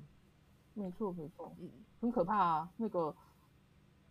[0.77, 2.71] 没错，没错，嗯，很可怕啊。
[2.77, 3.15] 那个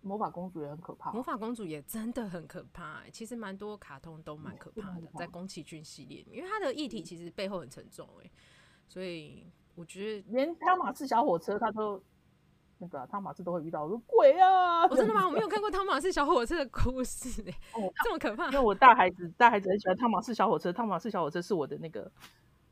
[0.07, 3.03] 魔法公主也很可怕，魔法公主也真的很可怕。
[3.13, 8.31] 其实蛮多卡通都蛮可怕的，在宫崎骏系列，因为它的议题其实背后很沉重哎，
[8.87, 12.01] 所以我觉得连汤马士小火车它都
[12.79, 14.85] 那个汤马士都会遇到，我说鬼啊！
[14.87, 15.27] 我真的吗？
[15.27, 18.47] 我没有看过汤马士小火车的故事哎， 哦，这么可怕？
[18.47, 22.13] 因为我大孩子大孩子很喜欢汤马士小火车，汤马士小火车是我的那个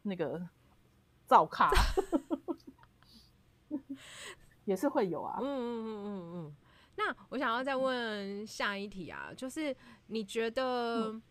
[0.02, 0.40] 那个
[1.26, 1.70] 造卡。
[4.66, 6.54] 也是会有啊，嗯嗯嗯嗯嗯。
[6.96, 9.74] 那我想要再问下一题啊，就是
[10.06, 11.22] 你觉得，嗯、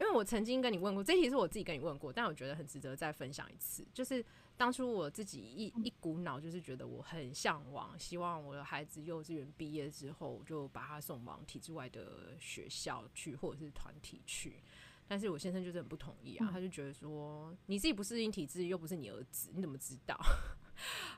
[0.00, 3.86] 因为我曾经跟你问过，这题是我自己跟你问过，但我觉得很值得再分享一次。
[3.92, 4.24] 就是
[4.56, 14.62] 当初我自己一一股脑就是觉得我很向往，希望我的孩子幼稚园毕业之后就把他送往体制外的学校去，或者是团体去。
[15.08, 20.18] 但是我先生就是很不同意啊，嗯、他就觉得说你自己不适应体制，又不是你儿子，你怎么知道？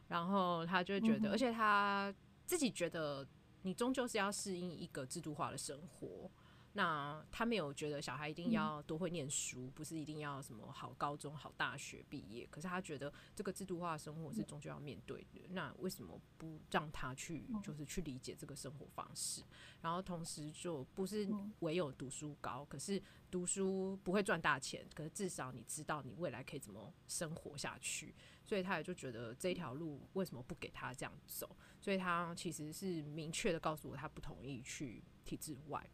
[0.08, 2.12] 然后他就觉得，而且他
[2.44, 3.26] 自己觉得，
[3.64, 6.30] 你终究是要适应一个制度化的生活。
[6.76, 12.44] 那他没有觉得小孩一定要多会念书，不是一定要什么好高中、好大学毕业。
[12.50, 15.46] 可是他觉得这个制度化的生活是终究要面对的。
[15.50, 19.40] 那为什么不让他去，就是去理解这个生活方式？
[19.82, 21.28] 然后同时就不是
[21.60, 28.12] 唯有读书高，可是读书不会赚大钱，可是至少你知道你未来可以怎么生活下去。
[28.44, 31.56] 所以他也就觉得这条路为什么不给他这样走？
[31.80, 35.88] 所以他其实是明确的告诉我，他不同意去体制外。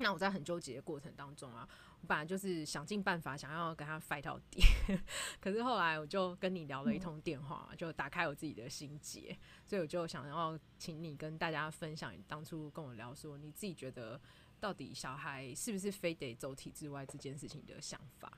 [0.00, 1.68] 那我在很纠结的过程当中啊，
[2.00, 4.62] 我本来就是想尽办法想要跟他 fight 到底，
[5.40, 9.36] 可是后来我就跟你聊了一通电话，就打开我自己的心结，
[9.66, 14.18] 所以我就想要请你跟大家分享你当初跟我聊说，你自己觉得
[14.58, 18.32] 到底小孩是不是非得走体制外这件事情的想法。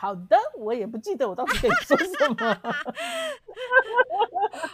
[0.00, 2.56] 好的，我也不记得我当时跟你说什么。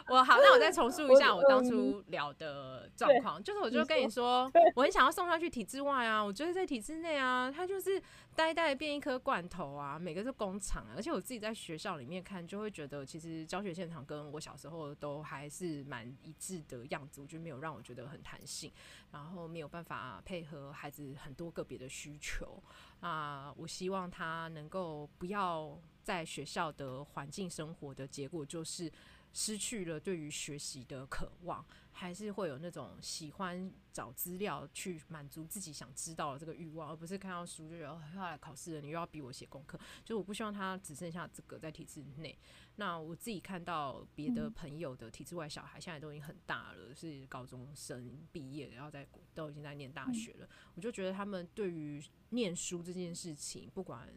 [0.09, 8.01] 我好，那我再重述一下我当初聊的状况，就是我就跟你说，我很想要送他去体制外啊，我觉得在体制内啊，他就是
[8.37, 18.73] 呆呆变一颗罐头啊，每个是工厂啊，而且我自己在学校里面看，就会觉得其实教学现场跟我小时候都还是蛮一致的样子，我觉得没有让我觉得很弹性，
[19.13, 22.63] 然后没有办法配合孩子很多个别的需求。
[23.01, 28.91] 啊，我希望他能够不要在学校的环境生活的结果，就是
[29.35, 39.79] 失去了对于学习的渴望，还是会有那种喜欢找资料去满足自己想知道的这个欲望，而不是看到书就觉得要来考试了，你又要逼我写功课。
[40.05, 42.39] 就我不希望他只剩下这个在体制内。
[42.77, 50.49] 那我自己看到别的朋友的体制外小孩，现在都已经很大了，是高中生毕业，然后在都已经在念大学了。
[50.75, 54.09] 我就觉得他们对于念书这件事情，不管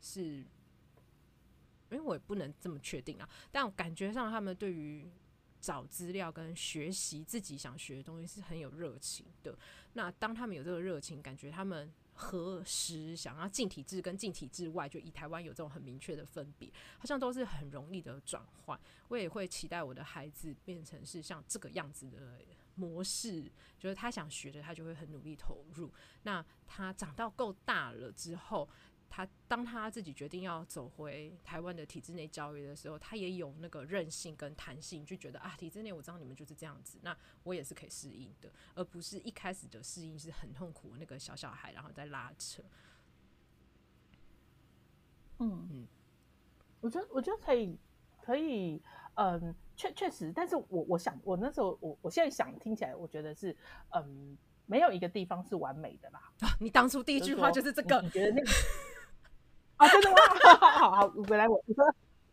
[0.00, 0.44] 是，
[1.94, 5.10] 因为我也不能这么确定啊，但感觉上他们对于
[5.60, 9.56] 找资料跟学习自己想学的东西是很有热情的。
[9.92, 11.92] 那当他们有这个热情，感觉他们。
[12.14, 18.78] 何时想要进体制跟进体制外，就以台湾有这种很明确的分别，好像都是很容易的转换。
[19.08, 22.38] 我也会期待我的孩子变成是像这个样子的
[22.74, 25.90] 模式，就是他想学的，他就会很努力投入。
[26.22, 28.68] 那他长到够大了之后。
[29.14, 42.62] 他当他自己决定要走回台湾的体制内教育的时候，他也有那个韧性跟弹性，就觉得啊，体制内我知道你们就是这样子，那我也是可以适应的，而不是一开始的适应是很痛苦，那个小小孩然后再拉扯。
[45.40, 45.86] 嗯嗯，
[46.80, 47.78] 我觉得我觉得可以
[48.22, 48.80] 可以，
[49.16, 53.54] 嗯，确确实，但是我我想我那时候我我现在想听起来，我觉得是
[53.90, 56.32] 嗯，没有一个地方是完美的啦。
[56.40, 58.50] 啊， 你当初第一句话就是这个，你，你觉得那个？
[59.82, 60.16] 啊，真的吗？
[60.78, 61.60] 好 好好，回来我，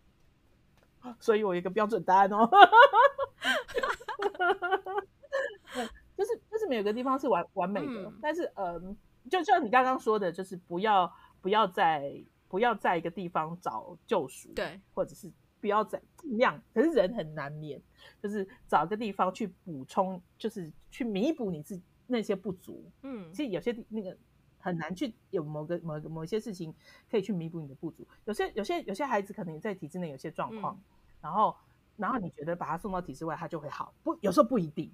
[1.20, 2.48] 所以我有一个标准答案哦。
[6.16, 8.96] 就是就是没有个地方是完完美的，嗯、但是嗯，
[9.32, 15.32] 就像你刚刚说的，就是不要不要在不要在一个地方找救赎，对，或者是
[15.62, 17.82] 不要在尽量，可是人很难免，
[18.22, 22.92] 就是找个地方去补充，就是去弥补你自己那些不足。
[23.02, 24.16] 嗯，其实有些那个。
[24.60, 26.74] 很难去有某个某个某一些事情
[27.10, 28.08] 可以去弥补你的不足。
[28.26, 30.84] 有些有些有些孩子可能在体制内有些状况，嗯、
[31.22, 31.56] 然后
[31.98, 34.92] 然后你觉得把他送到体制外他就会好，不，有时候不一定。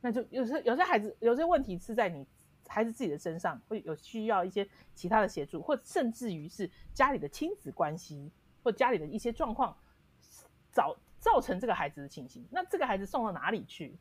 [0.00, 2.26] 那就有些有些孩子有些问题是在你
[2.66, 8.30] 孩子自己的身上，会有需要一些其他的协助，或甚至于是家里的亲子关系
[8.62, 9.76] 或家里的一些状况，
[10.72, 12.46] 造造成这个孩子的情形。
[12.50, 13.96] 那这个孩子送到哪里去？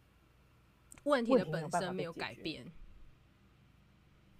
[1.03, 2.65] 问题的本身没有改变。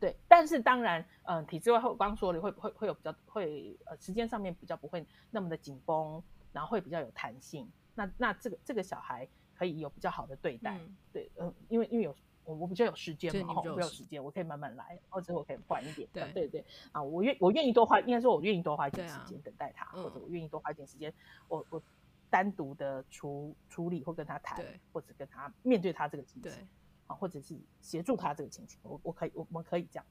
[0.03, 7.71] 对，但是当然，嗯、呃，体制外我刚刚说了，会会会有比较会呃时间上面比较不会那么的紧绷，然后会比较有弹性。
[7.95, 12.13] 那那这个这个小孩可以有比较好的对待，嗯、对，嗯、呃，因为因为有
[12.43, 21.13] 我我比较有时间嘛，我有时间，我可以慢慢来，或者我可以晚一点，对对对，啊，我愿我愿意多花，应该说我愿意多花一点时间等待他，啊、或者我愿意多花一点时间，
[21.47, 21.81] 我我
[22.29, 24.61] 单独的处处理或跟他谈，
[24.91, 26.67] 或者跟他面对他这个情形。
[27.07, 30.05] 啊，或者是协助他这个情形，我我可以，我们可以这样，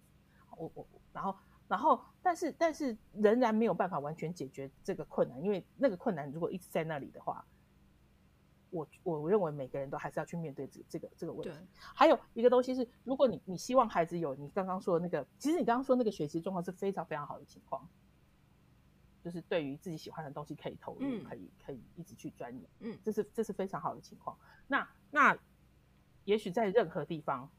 [0.56, 1.36] 我我然后
[1.68, 7.42] 然后，但是但是仍然没有办法完全解决这个困难，因为那个困难如果一直在那里的话，
[8.68, 11.50] 我我认为每个人都还是要去面对这个、这个这个问题。
[11.94, 17.88] 还有一个东西是，如果你你希望孩子有你刚刚说的那个，其实你刚刚说那个学习状况是非常非常好的情况，
[19.22, 24.36] 就是对于自己喜欢的东西可以投入，嗯、可以可以一直去钻研，嗯，这是这是非常好的情况。
[24.66, 25.38] 那那。
[26.24, 27.50] 也许在任何地方，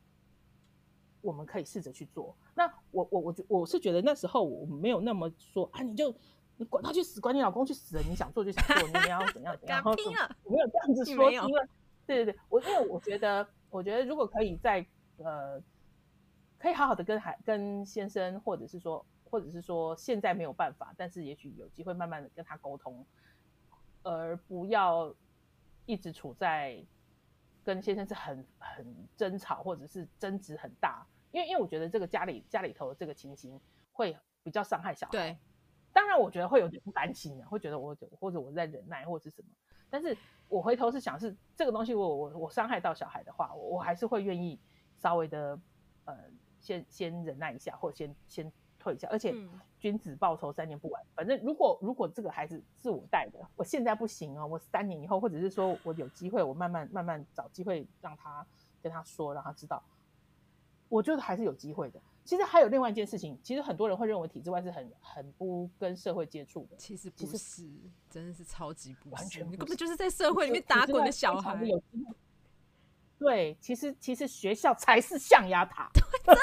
[1.22, 2.36] 我们可以试着去做。
[2.56, 6.14] 那我我我我是觉得那时候我没有那么说啊，你就
[6.58, 9.82] 你管他去死，管你老公去死了，你想做就想做，你要怎样怎样。
[9.86, 11.68] 我没有这样子说，因为
[12.06, 14.86] 对对对，我因为我觉得，我觉得如果可以在
[15.18, 15.62] 呃，
[16.58, 23.06] 可以好好的跟孩跟先生，或者是说，或者是说现在没有办法，但是也许有机会慢慢的跟他沟通，
[24.04, 25.14] 而不要
[25.86, 26.84] 一直处在。
[27.64, 33.60] 跟先生是很很争吵，或者是争执很大，因为因为我觉得这个家里家里头这个情形
[33.92, 35.12] 会比较伤害小孩。
[35.12, 35.38] 对，
[35.92, 39.48] 当然我觉得会有点不甘心的，会觉得我或者我在忍耐或者是什么，
[39.90, 44.60] 但是我回头是想是这个东西我我我伤害到小孩的话，我我还是会愿意
[44.98, 45.60] 稍微的
[46.06, 46.18] 呃
[46.60, 48.52] 先先忍耐一下，或先先。
[48.80, 49.34] 退一下，而且
[49.84, 51.04] 君子报仇三年不晚。
[51.04, 58.48] 嗯、反正如果如果这个孩子是我带的，我现在不行哦，我三年以后，或者是说我有机会，我慢慢慢慢找机会让他
[58.82, 59.84] 跟他说，让他知道，
[60.88, 62.00] 我觉得还是有机会的。
[62.24, 67.70] 其实还有另外一件事情，其实很多人会认为体制外是很很不跟社会接触的，其实不是，
[68.10, 71.62] 真的是超级不完全根本就是在社会里面打滚的小孩。
[73.20, 75.90] 对，其实其实学校才是象牙塔。
[76.24, 76.34] 他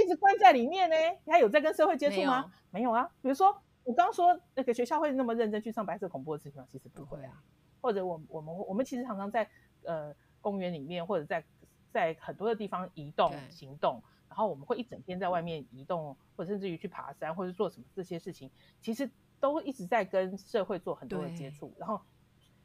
[0.00, 2.50] 一直关在里面呢，他有在跟社会接触吗？
[2.70, 3.10] 没有，没有啊。
[3.22, 6.66] 比如说，我刚说那个学校会那么认真去上白色恐怖的事情吗？
[6.68, 7.42] 其实不会啊。
[7.80, 9.48] 或者我我们我们其实常常在
[9.84, 11.44] 呃公园里面，或者在
[11.92, 21.72] 在很多的地方移动行动，然后我们会一整天在外面移动，或者甚至于去爬山，或者做什么这些事情，其实都一直在跟社会做很多的接触。
[21.78, 22.00] 然后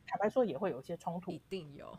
[0.07, 1.95] 坦白说，也会有一些冲突，一定有，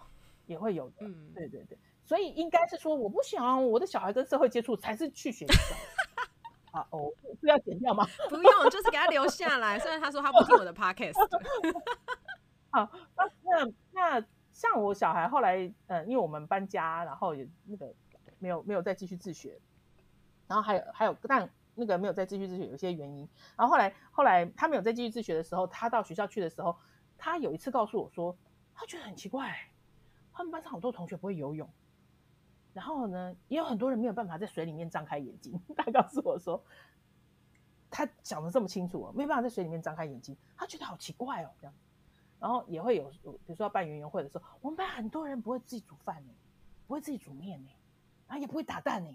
[0.47, 1.07] 也会有的。
[1.07, 1.79] 嗯，对对对。
[2.05, 5.55] 所以应该是说，我不想我的小孩跟社会接触才是去学校。
[6.73, 8.07] 啊哦，是要剪掉吗？
[8.31, 9.79] 不用，就是给他留下来。
[9.79, 11.13] 虽然他说他不听我的 podcast。
[12.71, 17.95] 好，那那那像我小孩后来，嗯，因为我们搬家，然后也那个
[18.39, 19.61] 没有没有再继续自学，
[20.49, 23.29] 然后还有还有，但那个没有再继续自学有一些原因。
[23.55, 26.75] 然后后来后来他没有再继续自学的时候，他到学校去的时候，
[27.19, 28.35] 他有一次告诉我说，
[28.75, 29.55] 他觉得很奇怪，
[30.33, 31.69] 他们班上好多同学不会游泳。
[32.73, 35.61] 然后呢，也有很多人没有办法在水里面张开眼睛。
[35.77, 36.65] 他告诉我说，
[37.91, 41.75] 他想的这么清楚哦，没办法在水里面张开眼睛，他觉得好奇怪哦，这样。
[42.41, 46.33] 然后也会有，比如说要办园游会的时候，我们班很多人不会自己煮饭呢，
[46.87, 47.71] 不会自己煮面呢，
[48.27, 49.11] 然后也不会打蛋呢，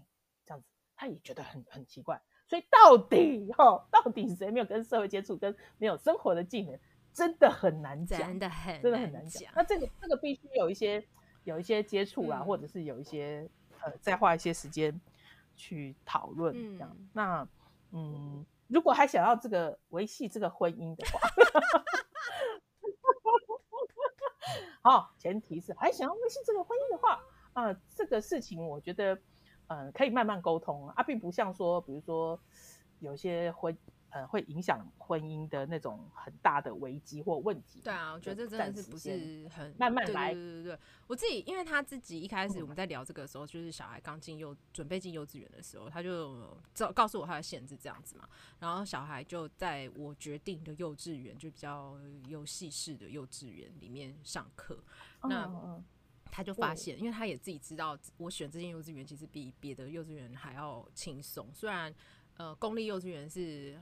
[0.46, 2.22] 这样子，他也觉得很很奇怪。
[2.46, 6.80] 所以到底哦，到底谁没有跟社会接触，跟没有生活的技能，
[7.12, 9.52] 真的很难讲，真的很真的很难讲。
[9.56, 11.04] 那这个这个必须有一些。
[11.48, 13.50] 有一些接触啦，嗯、或者是有一些
[13.82, 15.00] 呃，再花一些时间
[15.56, 16.90] 去讨论这样。
[16.94, 17.48] 嗯那
[17.92, 21.20] 嗯，如果还想要这个维系这个婚姻的话，
[24.82, 27.14] 好，前提是还想要维系这个婚姻的话
[27.54, 29.16] 啊、呃，这个事情我觉得
[29.68, 32.38] 嗯、呃，可以慢慢沟通啊，并不像说，比如说
[33.00, 33.76] 有些婚。
[34.10, 37.82] 呃，会影响婚姻的那种很大的危机或问题。
[37.84, 40.34] 对啊，我觉得这真的是不是很慢慢来。
[40.34, 46.58] 对对对对，我自己，因为他自己一开始我们在聊这个时候，就是小孩刚进幼，准备进幼稚园的时候，他就
[46.96, 48.28] 告诉我他的限制这样子嘛。
[48.60, 54.82] 然后小孩就在我决定的幼稚园，就比较游戏式的幼稚园里面上课。
[55.24, 55.84] 那
[56.32, 61.50] 他就发现，因为他也自己知道，我选这间幼稚园其实比别的幼稚园还要轻松。
[61.54, 61.94] 虽然
[62.38, 63.78] 呃，公立幼稚园是。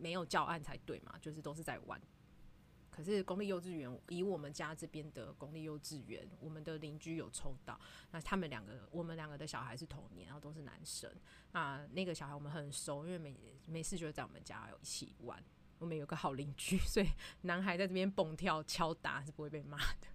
[0.00, 2.00] 没有教案才对嘛，就是都是在玩。
[2.90, 7.78] 可是公立幼稚园以我们家这边的公立幼稚园，我们的邻居有抽到，
[8.10, 11.08] 那他们两个，我们两个的小孩是同年，然后都是男生。
[11.52, 13.36] 那那个小孩我们很熟，因为没
[13.66, 15.40] 没事就在我们家有一起玩。
[15.78, 17.08] 我们有个好邻居， 所以
[17.42, 20.08] 男孩在这边蹦跳敲打是不会被骂的。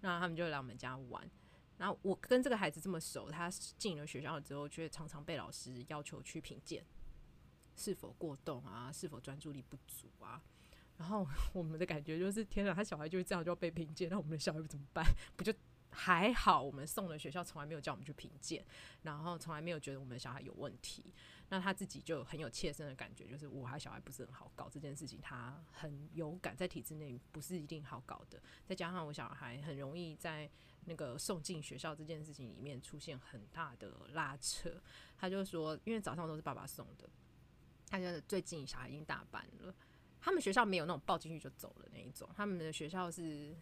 [0.00, 1.30] 那他们就来我们家玩。
[1.76, 6.82] 那我跟这个孩子这么熟，他进了学校之后，却常常被老师要求去评鉴，
[7.80, 10.42] 是否过动啊，是否专注力不足啊。
[10.98, 15.02] 然后 我们的感觉就是，天哪，他小孩就是这样就被评鉴，那我们的小孩怎么办？
[15.34, 15.50] 不就
[15.92, 16.62] 还好？
[16.62, 18.62] 我们送的学校从来没有叫我们去评鉴，
[19.02, 21.12] 然后从来没有觉得我们的小孩有问题。
[21.48, 28.40] 那他自己就很有切身的感觉，就是我还小孩不是很好搞这件事情，他很有感，在体制内不是一定好搞的。
[28.64, 30.48] 再加上我小孩很容易在
[30.84, 34.80] 那个送进学校这件事情里面出现很大的拉扯，
[35.16, 37.08] 他就说，因为早上都是爸爸送的，
[37.90, 39.74] 他就是最近小孩已经大班了。
[40.22, 43.56] 他们学校没有那种抱进去就走了那一种，他们的学校是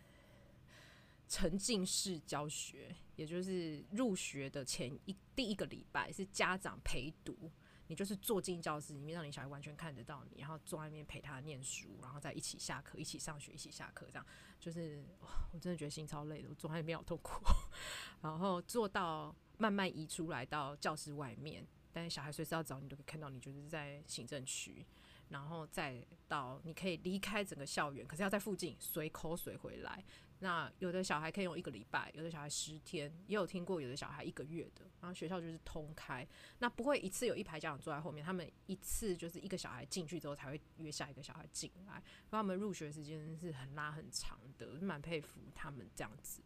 [1.28, 7.50] 沉浸式教学，也就是入学的前一第一个礼拜是家长陪读，
[7.86, 14.26] 你就是坐进教室里面，让你小孩完全看得到你，然后坐在那边陪他念书，然后再一起下课，一起上学，一起下课，这样
[14.58, 15.04] 就是
[15.52, 17.40] 我真的觉得心超累的，我坐在那边好痛苦，
[18.20, 21.64] 然后坐到慢慢移出来到教室外面，
[21.98, 24.86] 但小孩随时要找你都可以看到你，就是在行政区。
[25.30, 30.02] 然后再到你可以离开整个校园，可是要在附近随口随回来。
[30.38, 34.86] 那有的小孩可以用一个礼拜，有的小孩十天，也有听过有的小孩一个月的。
[35.00, 36.26] 然后学校就是通开，
[36.60, 46.40] 那不会一次有一排家长坐在后面，他们一次就是一个小孩进去之后才会约下一个小孩进来，他们入学时间是很拉很长的，蛮佩服他们这样子。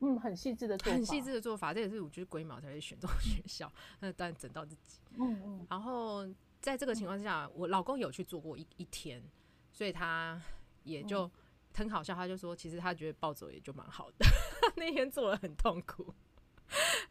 [0.00, 5.00] 嗯，很细致的做法，很细致的做法，这也是我觉得龟毛才会选这种学校，那当然整到自己。
[5.18, 6.26] 嗯嗯，然后。
[6.58, 9.22] 在这个情况之下，我老公有去做过一一天，
[9.70, 10.40] 所以他
[10.82, 11.30] 也就
[11.74, 12.12] 很好笑。
[12.12, 14.26] 他就说，其实他觉得暴走也就蛮好的。
[14.74, 16.12] 那天做了很痛苦，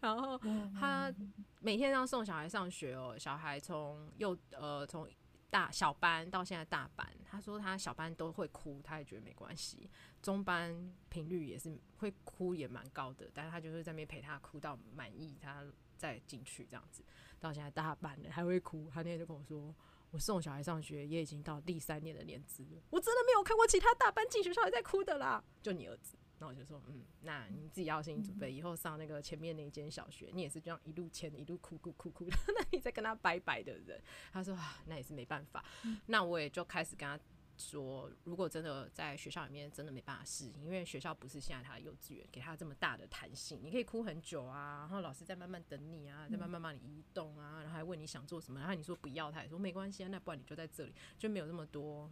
[0.02, 0.38] 然后
[0.78, 1.14] 他
[1.62, 5.08] 每天要送小孩上学哦，小孩从幼呃从
[5.50, 9.90] 大小班到现在大班，他说他小班都会哭，他也觉得没关系。
[10.22, 15.66] 中班频率也是会哭，也蛮高的，但是他就是在那边陪他哭到满意，他
[15.98, 17.04] 再进去这样子。
[17.40, 19.74] 到现在大班了还会哭，他那天就跟我说，
[20.12, 26.18] 我送小孩上学也已经到第三年的年资了，我真的没有看过其他大班进学校还在哭的啦，就你儿子。
[26.40, 35.64] 然后我就说，嗯，那你自己要心理准备，以后上那个前面那间小学，你也是这样一路牵一路哭哭哭哭的，那你再跟他拜拜的人，他说啊，那也是没办法，
[36.08, 37.20] 那我也就开始跟他。
[37.58, 52.12] 说，如果真的在学校里面真的没办法适应，因为学校不是现在他的幼稚园，给他这么大的弹性，你可以哭很久啊，然后老师在慢慢等你啊，在慢慢帮你移动啊，然后还问你想做什么，然后你说不要，他也说没关系啊，那不然你就在这里，就没有那么多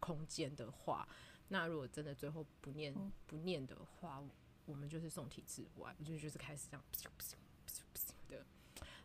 [0.00, 1.08] 空间的话，
[1.50, 2.94] 那如果真的最后不念
[3.26, 4.22] 不念的话，
[4.64, 6.82] 我们就是送体制外，我就就是开始这样
[8.28, 8.44] 的。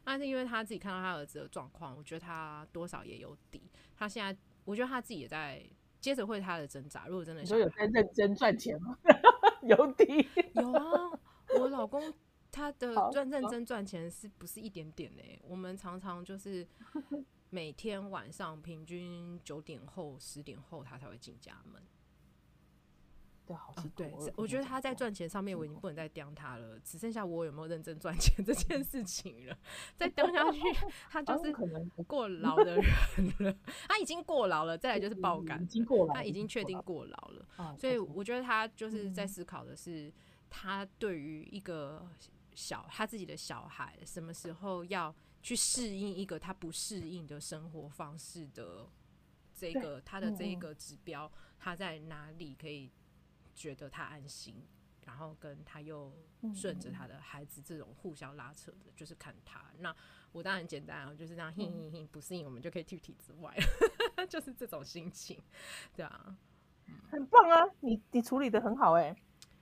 [0.06, 3.62] 那是因为他自己看到他儿子的状况，我觉得他多少也有底，
[3.96, 4.36] 他现在。
[4.64, 5.64] 我觉得他自己也在
[6.02, 7.06] 接着会他的挣扎。
[7.06, 8.98] 如果真的你说有在认真赚钱吗？
[9.62, 11.20] 有底有啊！
[11.60, 12.12] 我老公
[12.52, 15.22] 他的赚认真赚钱是不是一点点呢？
[15.44, 16.68] 我们常常就是
[17.52, 21.80] 每天晚上平均九点后、十点后他才会进家门。
[23.96, 29.58] 对，对，我觉得他在赚钱上面我已经不能再刁他了，只剩下我有没有认真赚钱这件事情了。
[29.96, 30.60] 再刁下去，
[31.10, 33.56] 他 就是可能过劳的人了。
[33.88, 35.68] 他已经过劳了，再来就是爆肝，
[36.14, 37.76] 他已经确定过劳了。
[37.78, 40.12] 所以我觉得他就是在思考的是，
[40.50, 42.08] 他对于一个
[42.56, 48.88] 小他自己的小孩，什么时候要去适应一个他不适应的生活方式的
[49.54, 52.92] 这个他的这一个指标，他在哪里可以。
[53.56, 54.62] 觉得他安心，
[55.06, 56.14] 然后跟他又
[56.54, 59.72] 顺着他的孩子这种互相拉扯的，嗯、就是看他。
[59.80, 59.96] 那
[60.34, 63.56] 我当然很简单啊，就是这样，哼哼哼，不适应我们就可以去体制外
[64.18, 65.42] 了， 就是这种心情，
[65.96, 66.38] 对啊，
[67.10, 69.16] 很棒啊，你你处理的很好哎、欸，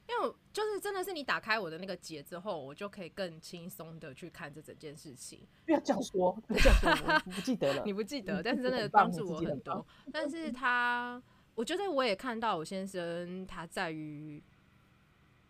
[0.09, 5.47] 因为就是真的是你打开我的那个结之后，我就可以更轻松的去看这整件事情。
[5.65, 9.85] 不要这样说，不要这样说，我不记得了， 你不记得，但是真的帮助我很多。
[10.11, 11.21] 但是他。
[11.55, 14.41] 我觉得我也看到我先生，他在于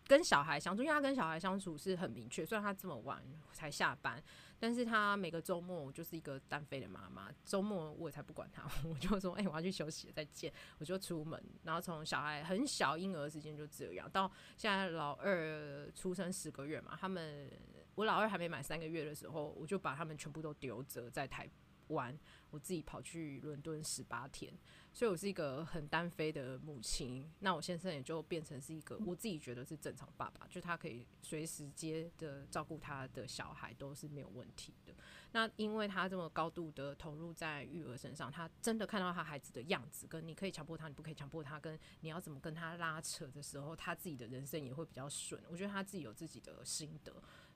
[0.06, 2.44] 跟小孩相处，因为他跟小孩相处是很明确。
[2.44, 3.22] 虽然他这么晚
[3.54, 4.22] 才下班，
[4.60, 7.30] 但是他每个周末就是一个单飞的妈妈。
[7.46, 17.50] 周末我才不管他， 我就说：“哎、我要去休息，再见。”我就出门，然后从小孩很小婴儿时间就这样，到现在老二出生十个月嘛，他们
[17.94, 21.48] 我老二还没满三个月的时候，我就把他们全部都丢着在台。
[21.88, 22.18] 湾，
[22.54, 24.56] 我自己跑去伦敦十八天。
[24.92, 34.94] 所以我是一个很单飞的母亲，那我先生也就变成是一个我自己觉得是正常爸爸，就他可以随时接的照顾他的小孩都是没有问题的。
[35.32, 45.42] 那因为他这么高度的投入在育儿身上，他真的看到他孩子的样子，跟你可以强迫他，你不可以强迫他，跟你要怎么跟他拉扯的时候，他自己的人生也会比较顺。
[45.48, 47.12] 我觉得他自己有自己的心得，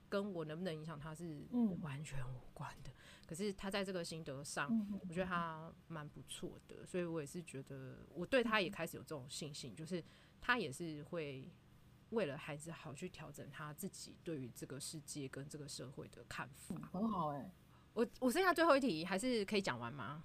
[0.09, 1.45] 跟我能不能影响他是
[1.81, 2.91] 完全无关的。
[3.27, 4.69] 可是他在这个心得上，
[5.07, 10.03] 我觉得他蛮不错的，所以我也是觉得我对他也开始有这种信心，就是
[10.41, 11.47] 他也是会
[12.09, 16.75] 为了孩子好去调整他自己对于这个世界跟这个社会的看法。
[16.91, 17.51] 很好哎，
[17.93, 20.23] 我我剩下最后一题还是可以讲完吗？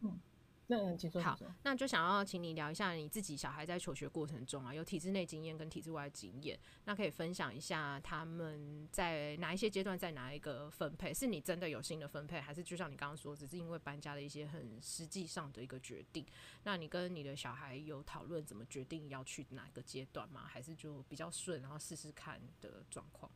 [0.00, 0.20] 嗯。
[0.68, 11.12] 那请说，好，那就想要请你聊一下你自己小孩在求学过程中啊，有体制内经验跟体制外经验，那可以分享一下他们在哪一些阶段，在哪一个分配？
[11.12, 16.24] 是你真的有新的分配，还是就像你刚刚说，只是因为搬家的一些很实际上的一个决定？
[16.62, 20.46] 那你跟你的小孩有讨论怎么决定要去哪个阶段吗？
[20.46, 23.30] 还是就比较顺，然后试试看的状况？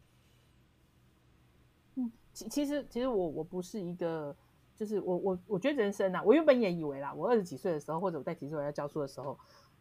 [1.97, 4.35] 嗯，其其实其实我我不是一个。
[4.79, 9.37] 就是我我我觉得人生呐、啊，我原本也以为啦，我二十几岁的时候，或者我在体制外要教书的时候，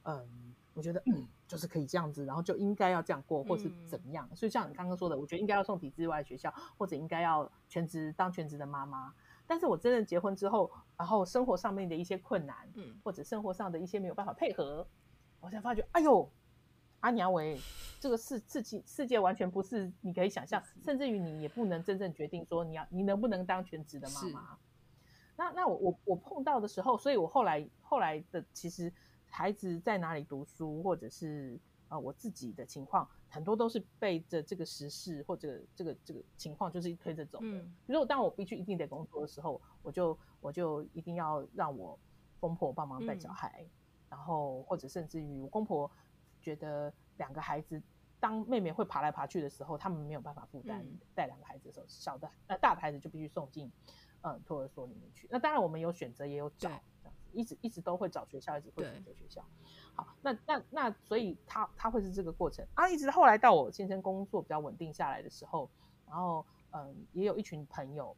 [0.06, 0.28] 嗯，
[0.74, 4.28] 我觉得嗯，就是可以这样子，然后就应该要这样过，或是怎么样。
[4.32, 9.14] 嗯、所以像你刚刚说的，我觉得应该要送体制外学校，或者应该要全职当全职的妈妈。
[9.46, 14.88] 但是我真正结婚之后，然后生活上面的一些困难，嗯，或者生活上的一些没有办法配合，
[15.40, 16.28] 我才发觉，哎呦，
[17.02, 17.58] 阿娘喂，
[18.00, 24.58] 这个世世界世界完全不是你可以想象，甚至于你也不能真正决定说你要你能不能当全职的妈妈。
[25.38, 28.92] 那那我我我碰到的时候，所以我后来后来的其实
[29.30, 31.60] 孩子在哪里读书，或者是
[31.90, 37.46] 呃我自己的情况，很多都是背着这个时事或者这个这个情况就是推着走的。
[37.46, 41.98] 嗯，比如果当我必须一定得工作的时候，我就我就一定要让我
[42.40, 43.70] 公婆帮忙带小孩，嗯，
[44.10, 45.90] 然后或者甚至于我公婆
[46.42, 47.80] 觉得两个孩子
[48.20, 50.84] 当妹妹会爬来爬去的时候，他们没有办法负担
[51.14, 53.72] 带两个孩子的时候，小的呃大的孩子就必须送进。
[54.28, 55.26] 嗯，托儿所里面去。
[55.32, 56.68] 那当然，我们有选择，也有找，
[57.02, 59.42] 这样子，一直一直都会找学校，一直会选择学校。
[59.96, 62.90] 好，那那那，所以他他会是这个过程啊。
[62.90, 65.70] 一直后来到我先生工作比较稳定下来的时候，
[66.06, 68.14] 然后嗯，也有一群朋友，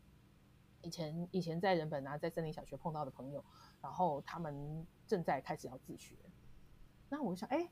[0.82, 3.43] 以前以前在人本啊，在森林小学碰到的朋友，
[3.82, 6.16] 然后他们正在开始要自学。
[7.07, 7.70] 那我想，哎、欸，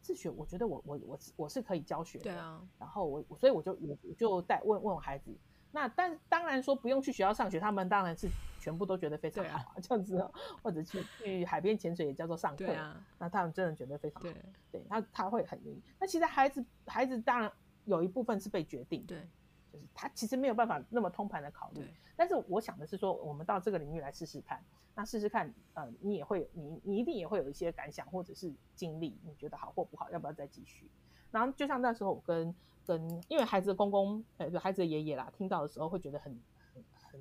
[0.00, 2.24] 自学，我觉得我我我我是可以教学的。
[2.24, 2.66] 对啊。
[2.78, 5.36] 然后我所以我就我我就带问问我孩子。
[5.76, 8.26] 那但当然说不用去学校上学，他们当然是
[8.58, 10.26] 全部都觉得非常好，啊、这样子，
[10.62, 12.72] 或者去去海边潜水也叫做上课。
[12.72, 14.26] 啊、那他们真的觉得非常好。
[14.26, 14.34] 对，
[14.72, 15.82] 对他他会很愿意。
[16.00, 17.52] 那其实孩子孩子当然
[17.84, 19.28] 有一部分是被决定，对，
[19.70, 21.86] 就是他其实没有办法那么通盘的考虑。
[22.16, 24.64] 但是我想的是说，我们到这个领域来试试看，
[24.94, 30.90] 那试试看，呃，你也会你你一定也会有一些感想或者是经历，你觉得好或不好，要不要再继续？
[31.30, 32.54] 然后就像那时候我跟。
[32.86, 36.32] 跟因为孩子的公公，呃，就孩子的爷爷啦，听到的时候会觉得很
[36.72, 37.20] 很很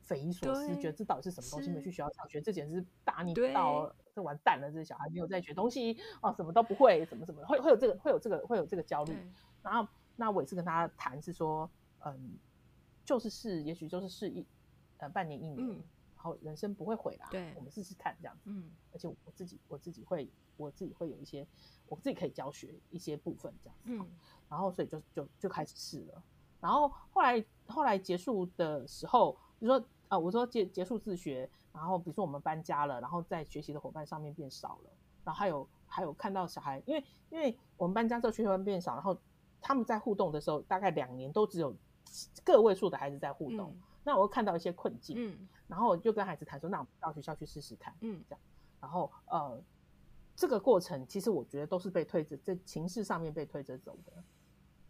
[0.00, 1.70] 匪夷所思，觉得这到底是什么东西？
[1.70, 4.70] 没去学校上学，这简直是大逆不道，这完蛋了！
[4.72, 9.16] 这小孩没有在学东西哦，什么都不会，什么什么，会会有这个会有这个会有这个焦虑。
[9.62, 9.86] 然后
[10.16, 11.68] 那我也是跟他谈，是说，
[12.04, 12.38] 嗯，
[13.04, 14.46] 就是试，也许就是试一
[14.98, 15.68] 呃半年一年。
[15.70, 15.82] 嗯
[16.22, 18.42] 然后人生不会毁啦，对，我们试试看这样子。
[18.44, 21.46] 嗯，而且我自己我自己会我自己会有一些
[21.88, 23.84] 我自己可以教学一些部分这样子。
[23.86, 24.06] 嗯，
[24.46, 26.22] 然后所以就就就开始试了。
[26.60, 34.90] 然后后来后来结束的时候，比如说啊，我说结结束自学，然后比如说我们搬家了，然后在学习的伙伴上面变少了，
[35.24, 39.16] 然后还有还有看到小孩，因为因为我们搬家之后学习伙伴变少，然后
[39.58, 41.74] 他们在互动的时候，大概两年都只有
[42.44, 43.70] 个位数的孩子在互动。
[43.70, 48.40] 嗯那我会看到一些困境，嗯，然后我就跟孩子谈说，那我们到学校去试试看，嗯，这样，
[48.80, 49.62] 然后呃，
[50.34, 54.24] 这个过程其实我觉得都是被推着，在情势上面被推着走的，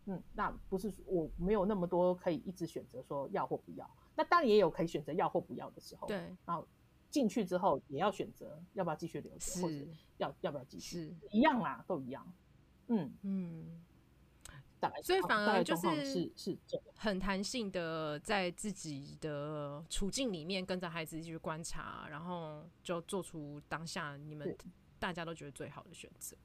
[0.06, 6.66] 嗯，那不是我没有那么多可以一直选择说要或不要，那当然也有可以选择要或不要的时候，对，然后
[7.10, 9.76] 进去之后也要选择要不要继续留着，或者
[10.18, 12.32] 要要不要继续，是一样啦，都一样，
[12.86, 13.12] 嗯。
[13.22, 13.82] 嗯。
[15.02, 16.58] 所以反而就是是
[16.96, 24.56] 很弹性的，在自己的处境里面跟着孩子去观察，然后就做出当下你们
[24.98, 26.36] 大家都觉得最好的选择。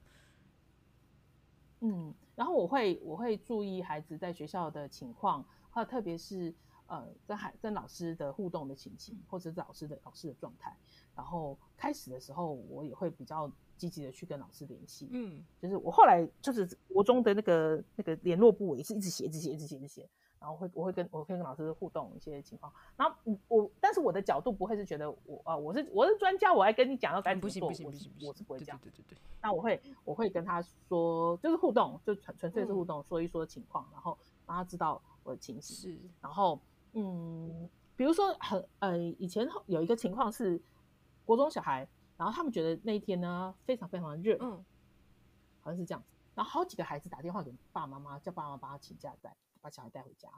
[1.80, 6.54] 嗯，然后我会我会注意孩子在学校的情况，或特别是
[6.86, 10.76] 呃跟孩跟老师的互动的情形，或者是老师的老师的状态。
[11.14, 13.50] 然后开始的时候，我也会比较。
[13.76, 20.08] 积极的去跟老师联系，嗯，就是我后来就是国中的那个那个联络部也是一直写，一直写，一直写，一直写，
[20.40, 23.14] 然后会我会跟我会跟老师互动一些情况，然后
[23.48, 28.78] 我但是我我的角度不会是觉得我啊，我是我是专家，我还跟你讲要该怎么做，不行不行不行，我是不会这样。
[28.80, 29.18] 对对对对。
[29.42, 34.16] 那我会我会跟他说，就是互动，就纯纯粹是互动，说一说情况，然后
[34.46, 35.76] 让他知道我的情形。
[35.76, 35.98] 是。
[36.20, 36.58] 然后
[36.92, 40.60] 嗯，比如说很呃，以前有一个情况是
[41.24, 41.86] 国中小孩，
[42.16, 44.64] 然后他们觉得那一天呢非常非常的热，嗯，
[45.60, 46.08] 好像是这样子。
[46.34, 50.28] 然后好几个孩子打电话给爸爸妈妈，叫爸妈帮他请假带把小孩带回家。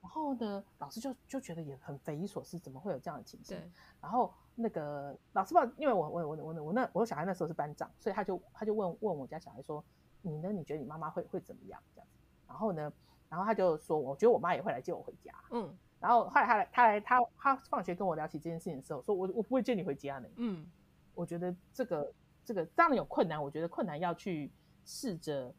[0.00, 3.56] 然后呢，老师就就觉得也很匪夷所思，怎么会有这样的情形？
[3.56, 3.70] 对。
[4.00, 9.84] 然后那个老师吧，因为我我我我我那我小孩那时候是班长，所以他就他就问问我家小孩说
[10.20, 10.50] ：“你呢？
[10.50, 12.18] 你觉得你妈妈会会怎么样？”这样子。
[12.48, 12.92] 然后呢，
[13.28, 15.72] 然后他就说：“我觉得我妈也会来接我回家。”嗯。
[16.00, 20.28] 然后后来他来他来他他放学跟我聊起这件事情的时候，说我我不会接你回家呢。
[20.34, 20.66] 嗯。
[21.14, 22.12] 我觉得这个
[22.44, 24.50] 这个当然有困难，我觉得困难要去
[24.84, 25.54] 试着。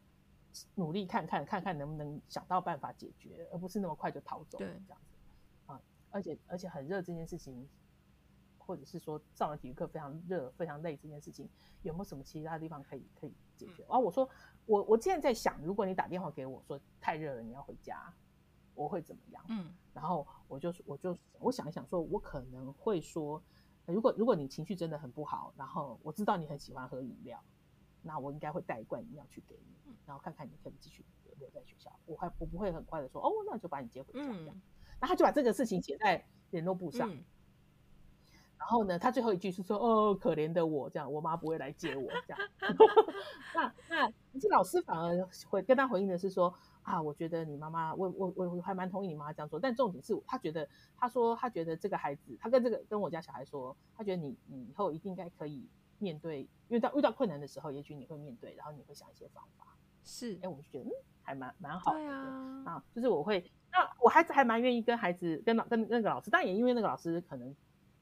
[0.76, 4.56] 努力看看看看能不能想到办法解决，而不是那么快就逃走。
[4.56, 5.16] 对，这样子
[5.66, 7.68] 啊，而且而且很热这件事情，
[8.56, 11.50] 或者是说上了体育课非常热非常累这件事情，
[11.82, 13.82] 有没有什么其他地方可以可以解决？
[13.88, 14.30] 啊，我说
[14.64, 18.14] 我我现在在想，如果你打电话给我说太热了，你要回家，
[18.76, 19.44] 我会怎么样？
[19.48, 23.42] 嗯，然后我就我就我想一想，说我可能会说，
[23.86, 27.42] 如果如果你情绪真的很不好，然后我知道你很喜欢喝饮料，
[28.02, 29.74] 那我应该会带一罐饮料去给你。
[30.06, 31.02] 然后看看你可不可以继续
[31.38, 34.60] 留在学校，我还我不会很快的说哦，那就把你接回家这样。
[35.00, 37.10] 那、嗯、他就把这个事情写在联络簿上。
[37.10, 37.24] 嗯、
[38.58, 42.38] 然后呢，他最后一句是说哦，可怜的我这样，我妈不会来接我这样。
[43.54, 46.54] 那那这老师反而会跟他回应的是说
[46.84, 55.66] 啊，我觉得你妈妈，我我我还蛮同意你妈妈这样做，但重点是他觉得他说他觉得这个孩子，他跟这个跟我家小孩说，他觉得你你以后一定应该可以
[55.98, 59.66] 面对，因为到遇到困难的时候，也许你会面对，然后你会想一些方法。
[60.04, 61.98] 是，哎、欸，我就觉得嗯，还蛮蛮好的。
[61.98, 67.56] 对啊，啊，就是我会，那我孩子还蛮愿意跟孩子跟老跟那个老师，但也因为那个老师可能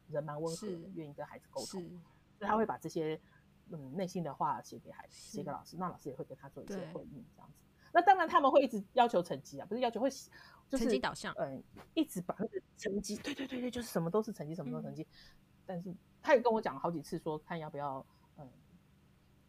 [0.08, 2.00] 人蛮温和的，愿意跟孩子沟通，所以
[2.40, 3.20] 他会把这些
[3.70, 7.62] 嗯内心的话写给孩子，写给老师，那老师也会跟他做一些回应，这样子。
[7.92, 10.10] 那当然他们会一直要求成绩啊，不是要求会，
[10.68, 11.62] 就是成绩导向，嗯，
[11.94, 15.02] 一直把那个成绩，对对对对，就是什么都是成绩，什么都是成绩。
[15.02, 15.06] 嗯、
[15.66, 18.04] 但是他也跟我讲好几次说，看要不要。
[18.36, 18.48] 嗯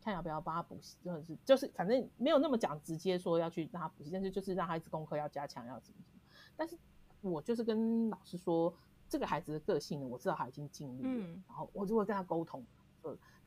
[0.04, 6.20] 看要不要帮他补习，或者是就是反正没有那么讲直接说要去让他补习，但是就是让孩子功课要加强，要怎么怎么。
[6.58, 6.78] 但是
[7.22, 8.76] 我就是跟老师说，
[9.08, 12.66] 这个孩子的个性呢，我知道他已经尽力了，嗯、然后我就会跟他沟通，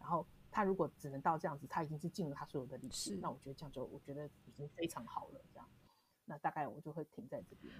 [0.01, 0.26] 然后
[0.57, 5.68] 他如果只能到这样子，他已经是尽了他所有的力气，那我觉得这样就我觉得已经非常好了，这样，
[6.24, 7.70] 那大概我就会停在这边。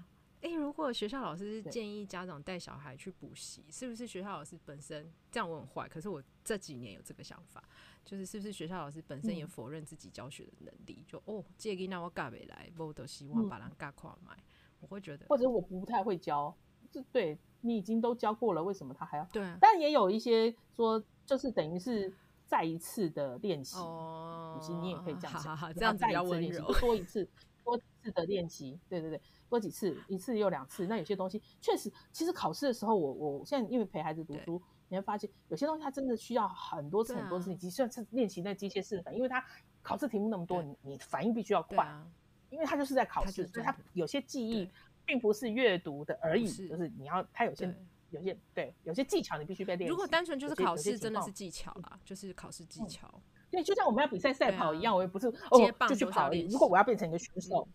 [0.43, 5.51] 哎、欸，如果学校老师建议家长带小孩去补习，是不是学校老师本身这样？
[5.51, 7.65] 我很坏，可是我这几年有这个想法，
[8.05, 10.99] 就是是不是学校老师本身也否认自己教学的能力？
[10.99, 14.37] 嗯、就哦，这个那我教不来，我都希望把人嘎垮买。
[14.81, 16.55] 我会觉得，或者我不太会教，
[16.93, 19.25] 这对你已经都教过了，为什么他还要？
[19.33, 22.15] 对、啊，但也有一些说，就是等于是
[22.47, 27.29] 再一次的练习哦，其实你也可以这样想，这样再一次练习，多一次，
[27.65, 29.21] 多次的练习，对对对。
[29.49, 39.41] 多几次，一次又两次，那有些东西确实，其实考试的时候我，我我现在因为陪孩子读书，你会发现有些东西它真的需要很多次很多次，你算是练习那机械式的反应，因为它
[39.83, 42.05] 考试题目那么多，你你反应必须要快，啊、
[42.51, 44.69] 因为它就是在考试，所以它有些记忆
[45.05, 47.73] 并不是阅读的而已，就是你要它有些
[48.11, 49.89] 有些对有些技巧你必须被练。
[49.89, 53.09] 如果单纯就是考试，真的是技巧啦，就是考试技巧。
[53.51, 56.47] 对、嗯，就像我们要比赛赛跑一样，我也不是哦就去跑而已。
[56.49, 57.69] 如果我要变成一个选手，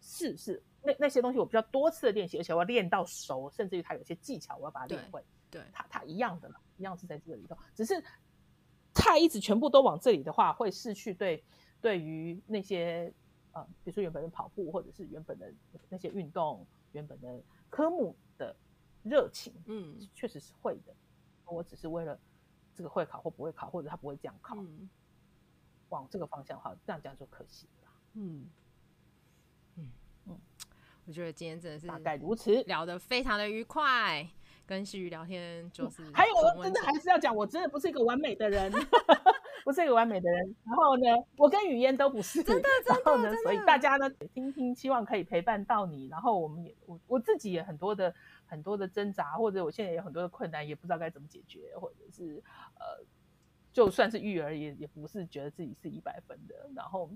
[0.00, 0.62] 是是。
[0.84, 5.24] 那那些东西我比较多次的练习，而且我要练到熟，甚至于它有些技巧我要把它练会。
[5.48, 8.02] 对，它它一样的了，一样是在这个里头，只是
[8.92, 11.44] 太一直全部都往这里的话，会失去对
[11.80, 13.14] 对于那些
[13.52, 15.54] 呃，比如说原本的跑步或者是原本的
[15.88, 18.56] 那些运动、原本的科目的
[19.02, 19.52] 热情。
[19.66, 20.94] 嗯，确实是会的。
[21.46, 22.18] 我只是为了
[22.74, 24.88] 这个会考或不会考，或者他不会这样考，嗯、
[25.90, 27.88] 往这个方向哈，这样讲就可惜了。
[28.14, 28.46] 嗯
[29.76, 29.90] 嗯
[30.26, 30.40] 嗯。
[31.04, 34.26] 我觉得今天真的是大概如此，聊得非常的愉快。
[34.64, 38.72] 跟细雨聊天就是， 还有我真的还是要讲，我真的不是一个完美的人，
[39.64, 40.56] 不是一个完美的人。
[40.64, 41.04] 然后呢，
[41.36, 43.02] 我跟语嫣都不是，真的， 真的。
[43.02, 46.06] 然后呢，所以大家呢听听，希望可以陪伴到你。
[46.06, 48.14] 然后我们也，我我自己也很多的
[48.52, 52.42] 很多的挣扎，或者我现在有很多的困难，也不知道该怎么解决，或者是
[52.78, 53.02] 呃，
[53.72, 56.68] 就算是育儿也也不是觉得自己是一百分的。
[56.76, 57.10] 然后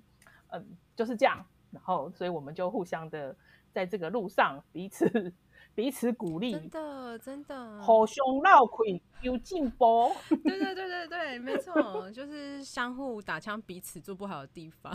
[0.49, 0.67] 嗯，
[0.97, 1.45] 就是这样。
[1.71, 3.37] 然后，所以我们就互相的。
[3.73, 5.31] 在这个路上，彼此
[5.75, 10.11] 彼此鼓励，真的真的，互相闹亏有进步。
[10.43, 14.91] 对对对对对，没错，就是相互打枪，彼此做不好的地方。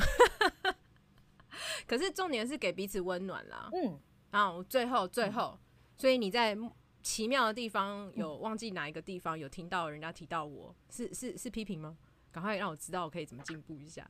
[1.86, 3.70] 可是重点是给彼此温暖啦。
[3.72, 4.00] 嗯，
[4.32, 5.60] 然后最后最后，嗯、
[6.02, 6.58] 所以你在
[7.04, 11.95] 奇妙的地方，有忘记哪一个地方有听到人家提到我，是是是批评吗？
[12.32, 14.10] 赶快让我知道我可以怎么进步一下。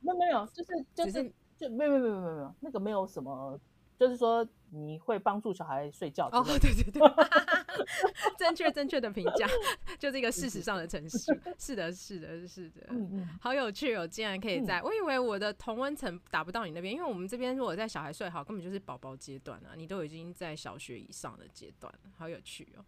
[0.00, 3.58] 没有没有，就是就是是就没有没有没有没有没有那个没有什么，
[3.98, 6.28] 就是说你会帮助小孩睡觉。
[6.30, 7.00] 哦，对对对，
[8.38, 9.48] 正确正确的评价，
[9.98, 11.32] 就是一个事实上的陈述。
[11.58, 12.88] 是的，是的，是的，
[13.40, 14.06] 好有趣哦！
[14.06, 22.84] 竟然可以在，嗯、我以为我的同温层达不到你那边，因为我们这边如果在小孩睡好，根本就是宝宝阶段啊，你都已经在小学以上的阶段，好有趣哦。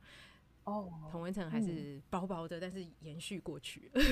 [0.65, 4.03] 哦，同温层还是薄薄的，嗯、但是延续过去了。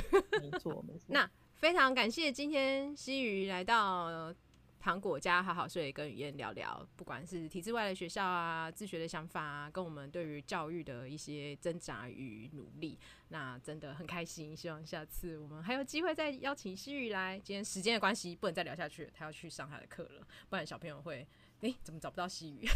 [0.40, 1.06] 没错，没 错。
[1.08, 4.32] 那非常感谢今天西鱼来到
[4.80, 12.98] 糖果家好好睡，跟语嫣聊聊，不管是体制外的学校啊，自学的想法啊，跟我们对于教育的一些挣扎与努力，
[13.28, 14.56] 那真的很开心。
[14.56, 17.38] 希望下次我们还有机会再邀请西雨来。
[17.44, 21.26] 今天时间的关系，不能再聊下去，他要去上他的课了，不然小朋友会
[21.60, 22.68] 诶、欸，怎么找不到西雨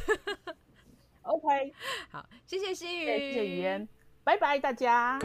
[1.22, 1.72] ？OK，
[2.10, 3.88] 好，谢谢西雨，谢谢语嫣，
[4.24, 5.18] 拜拜大家。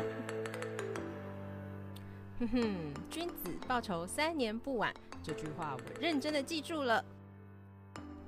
[2.40, 4.94] 哼哼，君子报仇，三年不晚。
[5.24, 7.04] 这句话我认真的记住了。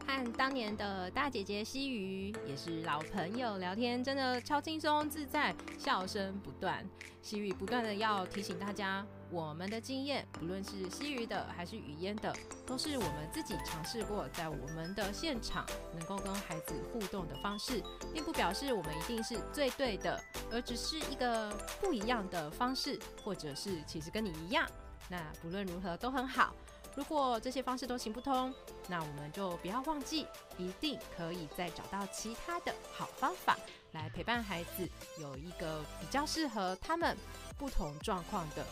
[0.07, 6.83] 和当年的大姐姐西鱼也是老朋友聊天，真的超轻松自在，笑声不断。
[7.21, 20.19] 西鱼不断的要提醒大家，我们的经验，不论是西语的还是语言的，都是我们自己尝试过，在我们的现场能够跟孩子互动的方式，并不表示我们一定是最对的，
[20.51, 24.67] 而只是一个不一样的方式，或者是其实跟你一样，
[25.07, 26.53] 那不论如何都很好。
[26.95, 28.51] 如果这些方式都行不通，
[28.87, 30.25] 那我们就不要忘记，
[30.57, 33.55] 一定可以再找到其他的好方法
[33.91, 37.15] 来陪伴孩子，有一个比较适合他们
[37.59, 38.65] 不同状况的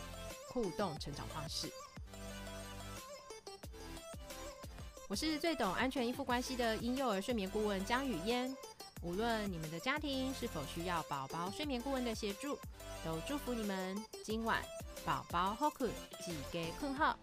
[0.48, 1.70] 互动成长方式。
[5.08, 8.54] 我是最懂安全依附关系的婴幼儿睡眠顾问江语嫣，
[9.02, 12.58] 无论你们的家庭是否需要宝宝睡眠顾问的协助，
[13.04, 14.62] 都祝福你们今晚
[15.06, 15.90] 宝宝好困，
[16.20, 17.18] 记得困号。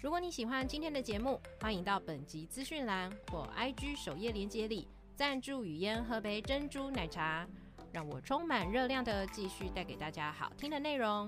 [0.00, 4.86] 如果你喜欢今天的节目，欢迎到本集资讯栏或 IG 首页链接里
[5.16, 7.48] 赞助语嫣喝杯珍珠奶茶，
[7.96, 11.26] 让我充满热量的继续带给大家好听的内容。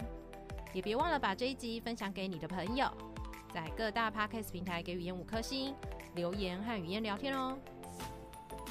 [0.75, 2.87] 也别忘了把这一集分享给你的朋友，
[3.51, 5.75] 在各大 Podcast 平台给语嫣五颗星，
[6.15, 7.59] 留言和语嫣聊天哦。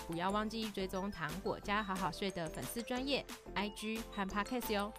[0.05, 3.25] 不要忘记追踪糖果加好好睡的粉丝专业
[3.55, 4.93] IG 和 Podcast 哟。